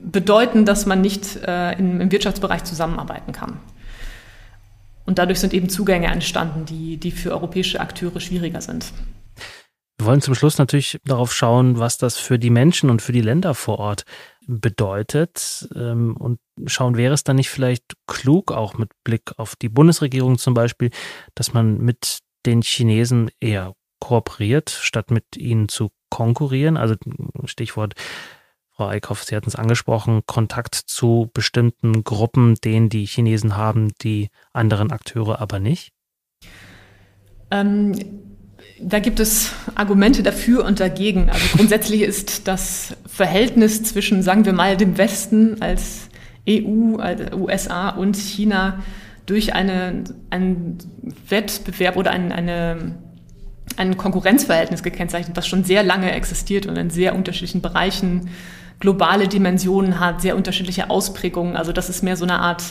bedeuten, 0.02 0.66
dass 0.66 0.84
man 0.84 1.00
nicht 1.00 1.36
äh, 1.36 1.72
im, 1.78 2.00
im 2.00 2.12
Wirtschaftsbereich 2.12 2.64
zusammenarbeiten 2.64 3.32
kann. 3.32 3.58
Und 5.06 5.18
dadurch 5.18 5.40
sind 5.40 5.54
eben 5.54 5.70
Zugänge 5.70 6.08
entstanden, 6.08 6.66
die, 6.66 6.98
die 6.98 7.12
für 7.12 7.30
europäische 7.30 7.80
Akteure 7.80 8.20
schwieriger 8.20 8.60
sind. 8.60 8.92
Wir 9.98 10.06
wollen 10.06 10.20
zum 10.20 10.36
Schluss 10.36 10.58
natürlich 10.58 11.00
darauf 11.04 11.34
schauen, 11.34 11.78
was 11.78 11.98
das 11.98 12.18
für 12.18 12.38
die 12.38 12.50
Menschen 12.50 12.88
und 12.88 13.02
für 13.02 13.12
die 13.12 13.20
Länder 13.20 13.54
vor 13.54 13.80
Ort 13.80 14.04
bedeutet 14.46 15.68
ähm, 15.74 16.16
und 16.16 16.38
schauen, 16.66 16.96
wäre 16.96 17.14
es 17.14 17.24
dann 17.24 17.36
nicht 17.36 17.50
vielleicht 17.50 17.94
klug, 18.06 18.52
auch 18.52 18.78
mit 18.78 18.90
Blick 19.04 19.32
auf 19.38 19.56
die 19.56 19.68
Bundesregierung 19.68 20.38
zum 20.38 20.54
Beispiel, 20.54 20.90
dass 21.34 21.52
man 21.52 21.78
mit 21.78 22.20
den 22.46 22.62
Chinesen 22.62 23.30
eher 23.40 23.74
kooperiert, 24.00 24.70
statt 24.70 25.10
mit 25.10 25.36
ihnen 25.36 25.68
zu 25.68 25.90
konkurrieren. 26.10 26.76
Also 26.76 26.94
Stichwort, 27.44 27.94
Frau 28.70 28.88
Eickhoff, 28.88 29.24
Sie 29.24 29.34
hatten 29.34 29.48
es 29.48 29.56
angesprochen, 29.56 30.22
Kontakt 30.26 30.76
zu 30.76 31.28
bestimmten 31.34 32.04
Gruppen, 32.04 32.54
denen 32.54 32.88
die 32.88 33.04
Chinesen 33.04 33.56
haben, 33.56 33.92
die 34.02 34.28
anderen 34.52 34.92
Akteure 34.92 35.40
aber 35.40 35.58
nicht? 35.58 35.92
Ähm, 37.50 38.37
da 38.80 38.98
gibt 38.98 39.20
es 39.20 39.52
Argumente 39.74 40.22
dafür 40.22 40.64
und 40.64 40.80
dagegen. 40.80 41.30
Also 41.30 41.56
grundsätzlich 41.56 42.02
ist 42.02 42.48
das 42.48 42.96
Verhältnis 43.06 43.82
zwischen, 43.82 44.22
sagen 44.22 44.44
wir 44.44 44.52
mal, 44.52 44.76
dem 44.76 44.98
Westen 44.98 45.60
als 45.60 46.08
EU, 46.48 46.96
als 46.96 47.32
USA 47.34 47.90
und 47.90 48.16
China 48.16 48.82
durch 49.26 49.54
eine, 49.54 50.04
einen 50.30 50.78
Wettbewerb 51.28 51.96
oder 51.96 52.12
ein, 52.12 52.32
eine, 52.32 52.94
ein 53.76 53.96
Konkurrenzverhältnis 53.98 54.82
gekennzeichnet, 54.82 55.36
das 55.36 55.46
schon 55.46 55.64
sehr 55.64 55.82
lange 55.82 56.12
existiert 56.12 56.66
und 56.66 56.76
in 56.76 56.88
sehr 56.88 57.14
unterschiedlichen 57.14 57.60
Bereichen 57.60 58.30
globale 58.80 59.28
Dimensionen 59.28 60.00
hat, 60.00 60.22
sehr 60.22 60.36
unterschiedliche 60.36 60.88
Ausprägungen. 60.88 61.56
Also 61.56 61.72
das 61.72 61.90
ist 61.90 62.02
mehr 62.02 62.16
so 62.16 62.24
eine 62.24 62.38
Art 62.38 62.62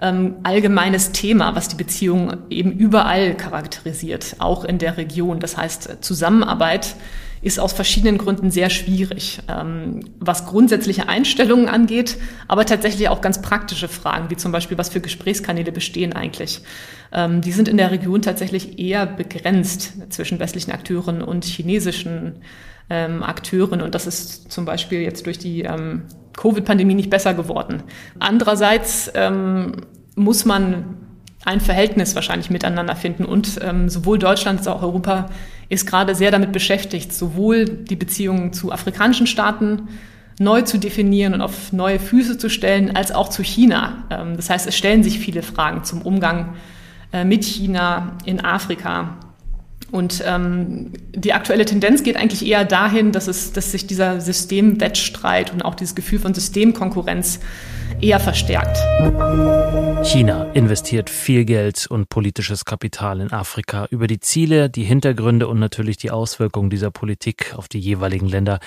ähm, 0.00 0.36
allgemeines 0.42 1.12
Thema, 1.12 1.54
was 1.54 1.68
die 1.68 1.76
Beziehung 1.76 2.32
eben 2.48 2.72
überall 2.72 3.34
charakterisiert, 3.36 4.36
auch 4.38 4.64
in 4.64 4.78
der 4.78 4.96
Region. 4.96 5.40
Das 5.40 5.56
heißt, 5.56 5.98
Zusammenarbeit 6.00 6.96
ist 7.42 7.58
aus 7.58 7.72
verschiedenen 7.72 8.18
Gründen 8.18 8.50
sehr 8.50 8.68
schwierig, 8.68 9.40
ähm, 9.48 10.00
was 10.18 10.46
grundsätzliche 10.46 11.08
Einstellungen 11.08 11.68
angeht, 11.68 12.18
aber 12.48 12.66
tatsächlich 12.66 13.08
auch 13.08 13.20
ganz 13.20 13.40
praktische 13.40 13.88
Fragen, 13.88 14.30
wie 14.30 14.36
zum 14.36 14.52
Beispiel, 14.52 14.76
was 14.76 14.90
für 14.90 15.00
Gesprächskanäle 15.00 15.72
bestehen 15.72 16.12
eigentlich. 16.12 16.60
Ähm, 17.12 17.40
die 17.40 17.52
sind 17.52 17.68
in 17.68 17.78
der 17.78 17.90
Region 17.90 18.20
tatsächlich 18.20 18.78
eher 18.78 19.06
begrenzt 19.06 19.94
zwischen 20.10 20.38
westlichen 20.38 20.72
Akteuren 20.72 21.22
und 21.22 21.44
chinesischen 21.44 22.42
ähm, 22.90 23.22
Akteuren 23.22 23.80
und 23.80 23.94
das 23.94 24.06
ist 24.06 24.52
zum 24.52 24.66
Beispiel 24.66 25.00
jetzt 25.00 25.24
durch 25.24 25.38
die 25.38 25.62
ähm, 25.62 26.02
Covid-Pandemie 26.40 26.94
nicht 26.94 27.10
besser 27.10 27.34
geworden. 27.34 27.82
Andererseits 28.18 29.10
ähm, 29.14 29.72
muss 30.14 30.44
man 30.44 30.96
ein 31.44 31.60
Verhältnis 31.60 32.14
wahrscheinlich 32.14 32.50
miteinander 32.50 32.96
finden. 32.96 33.24
Und 33.24 33.58
ähm, 33.62 33.88
sowohl 33.88 34.18
Deutschland 34.18 34.58
als 34.58 34.68
auch 34.68 34.82
Europa 34.82 35.30
ist 35.68 35.86
gerade 35.86 36.14
sehr 36.14 36.30
damit 36.30 36.52
beschäftigt, 36.52 37.12
sowohl 37.12 37.64
die 37.64 37.96
Beziehungen 37.96 38.52
zu 38.52 38.72
afrikanischen 38.72 39.26
Staaten 39.26 39.88
neu 40.38 40.62
zu 40.62 40.78
definieren 40.78 41.34
und 41.34 41.42
auf 41.42 41.72
neue 41.72 41.98
Füße 41.98 42.38
zu 42.38 42.48
stellen, 42.48 42.96
als 42.96 43.12
auch 43.12 43.28
zu 43.28 43.42
China. 43.42 44.04
Ähm, 44.10 44.36
das 44.36 44.48
heißt, 44.50 44.66
es 44.66 44.76
stellen 44.76 45.02
sich 45.02 45.18
viele 45.18 45.42
Fragen 45.42 45.84
zum 45.84 46.02
Umgang 46.02 46.54
äh, 47.12 47.24
mit 47.24 47.44
China 47.44 48.16
in 48.24 48.42
Afrika. 48.42 49.16
Und 49.90 50.22
ähm, 50.26 50.92
die 51.12 51.32
aktuelle 51.32 51.64
Tendenz 51.64 52.02
geht 52.02 52.16
eigentlich 52.16 52.46
eher 52.46 52.64
dahin, 52.64 53.12
dass, 53.12 53.26
es, 53.26 53.52
dass 53.52 53.72
sich 53.72 53.86
dieser 53.86 54.20
Systemwettstreit 54.20 55.52
und 55.52 55.62
auch 55.62 55.74
dieses 55.74 55.94
Gefühl 55.94 56.18
von 56.18 56.32
Systemkonkurrenz 56.32 57.40
eher 58.00 58.20
verstärkt. 58.20 58.78
China 60.06 60.44
investiert 60.54 61.10
viel 61.10 61.44
Geld 61.44 61.86
und 61.88 62.08
politisches 62.08 62.64
Kapital 62.64 63.20
in 63.20 63.32
Afrika. 63.32 63.86
Über 63.90 64.06
die 64.06 64.20
Ziele, 64.20 64.70
die 64.70 64.84
Hintergründe 64.84 65.48
und 65.48 65.58
natürlich 65.58 65.96
die 65.96 66.10
Auswirkungen 66.10 66.70
dieser 66.70 66.90
Politik 66.90 67.54
auf 67.56 67.68
die 67.68 67.80
jeweiligen 67.80 68.26
Länder 68.26 68.60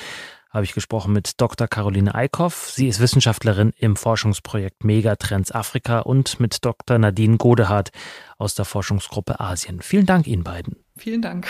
habe 0.54 0.66
ich 0.66 0.74
gesprochen 0.74 1.14
mit 1.14 1.42
Dr. 1.42 1.68
Caroline 1.68 2.14
Eickhoff. 2.14 2.70
Sie 2.70 2.88
ist 2.88 3.00
Wissenschaftlerin 3.00 3.74
im 3.76 3.96
Forschungsprojekt 3.96 4.84
Megatrends 4.84 5.52
Afrika 5.52 6.00
und 6.02 6.40
mit 6.40 6.64
Dr. 6.64 7.00
Nadine 7.00 7.38
Godehardt 7.38 7.90
aus 8.38 8.54
der 8.54 8.66
Forschungsgruppe 8.66 9.40
Asien. 9.40 9.82
Vielen 9.82 10.06
Dank 10.06 10.28
Ihnen 10.28 10.44
beiden. 10.44 10.83
Vielen 10.98 11.22
Dank. 11.22 11.48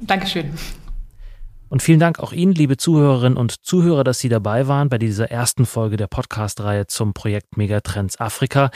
Dankeschön. 0.00 0.52
Und 1.68 1.82
vielen 1.82 1.98
Dank 1.98 2.20
auch 2.20 2.32
Ihnen, 2.32 2.52
liebe 2.52 2.76
Zuhörerinnen 2.76 3.36
und 3.36 3.64
Zuhörer, 3.64 4.04
dass 4.04 4.20
Sie 4.20 4.28
dabei 4.28 4.68
waren 4.68 4.88
bei 4.88 4.98
dieser 4.98 5.32
ersten 5.32 5.66
Folge 5.66 5.96
der 5.96 6.06
Podcast-Reihe 6.06 6.86
zum 6.86 7.12
Projekt 7.12 7.56
Megatrends 7.56 8.20
Afrika. 8.20 8.70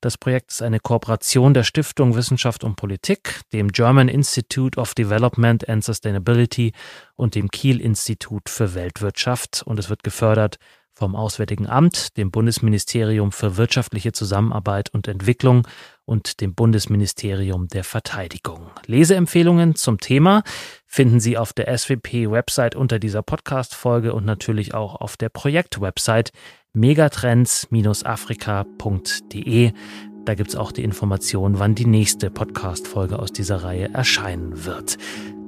Das 0.00 0.16
Projekt 0.16 0.52
ist 0.52 0.62
eine 0.62 0.78
Kooperation 0.78 1.54
der 1.54 1.64
Stiftung 1.64 2.14
Wissenschaft 2.14 2.62
und 2.62 2.76
Politik, 2.76 3.40
dem 3.52 3.72
German 3.72 4.08
Institute 4.08 4.78
of 4.78 4.94
Development 4.94 5.68
and 5.68 5.82
Sustainability 5.82 6.72
und 7.16 7.34
dem 7.34 7.50
Kiel 7.50 7.80
Institut 7.80 8.48
für 8.48 8.74
Weltwirtschaft 8.74 9.64
und 9.64 9.80
es 9.80 9.90
wird 9.90 10.04
gefördert 10.04 10.58
vom 10.96 11.14
Auswärtigen 11.14 11.68
Amt, 11.68 12.16
dem 12.16 12.30
Bundesministerium 12.30 13.30
für 13.30 13.58
wirtschaftliche 13.58 14.12
Zusammenarbeit 14.12 14.88
und 14.94 15.08
Entwicklung 15.08 15.68
und 16.06 16.40
dem 16.40 16.54
Bundesministerium 16.54 17.68
der 17.68 17.84
Verteidigung. 17.84 18.70
Leseempfehlungen 18.86 19.74
zum 19.74 19.98
Thema 19.98 20.42
finden 20.86 21.20
Sie 21.20 21.36
auf 21.36 21.52
der 21.52 21.76
SWP-Website 21.76 22.76
unter 22.76 22.98
dieser 22.98 23.22
Podcast-Folge 23.22 24.14
und 24.14 24.24
natürlich 24.24 24.72
auch 24.72 24.94
auf 24.94 25.18
der 25.18 25.28
Projekt-Website 25.28 26.32
megatrends-afrika.de. 26.72 29.72
Da 30.24 30.34
gibt 30.34 30.48
es 30.48 30.56
auch 30.56 30.72
die 30.72 30.82
Information, 30.82 31.58
wann 31.58 31.74
die 31.74 31.86
nächste 31.86 32.30
Podcast-Folge 32.30 33.18
aus 33.18 33.32
dieser 33.32 33.62
Reihe 33.62 33.92
erscheinen 33.92 34.64
wird. 34.64 34.96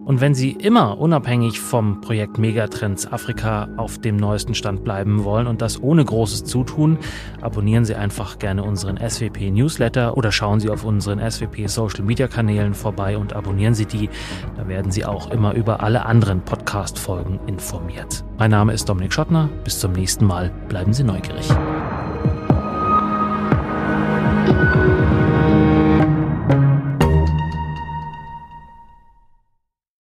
Und 0.09 0.23
wenn 0.23 0.35
Sie 0.35 0.53
immer 0.53 0.99
unabhängig 0.99 1.61
vom 1.61 2.01
Projekt 2.01 2.39
Megatrends 2.39 3.13
Afrika 3.13 3.69
auf 3.77 3.99
dem 3.99 4.17
neuesten 4.17 4.55
Stand 4.55 4.83
bleiben 4.83 5.23
wollen 5.23 5.47
und 5.47 5.61
das 5.61 5.83
ohne 5.83 6.03
großes 6.03 6.45
Zutun, 6.45 6.97
abonnieren 7.43 7.85
Sie 7.85 7.95
einfach 7.95 8.39
gerne 8.39 8.65
unseren 8.65 8.97
SWP 8.97 9.51
Newsletter 9.51 10.17
oder 10.17 10.33
schauen 10.33 10.61
Sie 10.61 10.71
auf 10.71 10.83
unseren 10.83 11.21
SWP 11.31 11.69
Social 11.69 12.05
Media 12.05 12.27
Kanälen 12.27 12.73
vorbei 12.73 13.19
und 13.19 13.35
abonnieren 13.35 13.75
Sie 13.75 13.85
die. 13.85 14.09
Da 14.57 14.67
werden 14.67 14.91
Sie 14.91 15.05
auch 15.05 15.31
immer 15.31 15.53
über 15.53 15.83
alle 15.83 16.07
anderen 16.07 16.41
Podcast-Folgen 16.41 17.39
informiert. 17.47 18.25
Mein 18.39 18.51
Name 18.51 18.73
ist 18.73 18.89
Dominik 18.89 19.13
Schottner. 19.13 19.51
Bis 19.63 19.79
zum 19.79 19.93
nächsten 19.93 20.25
Mal. 20.25 20.51
Bleiben 20.71 20.95
Sie 20.95 21.05
neugierig. 21.05 21.51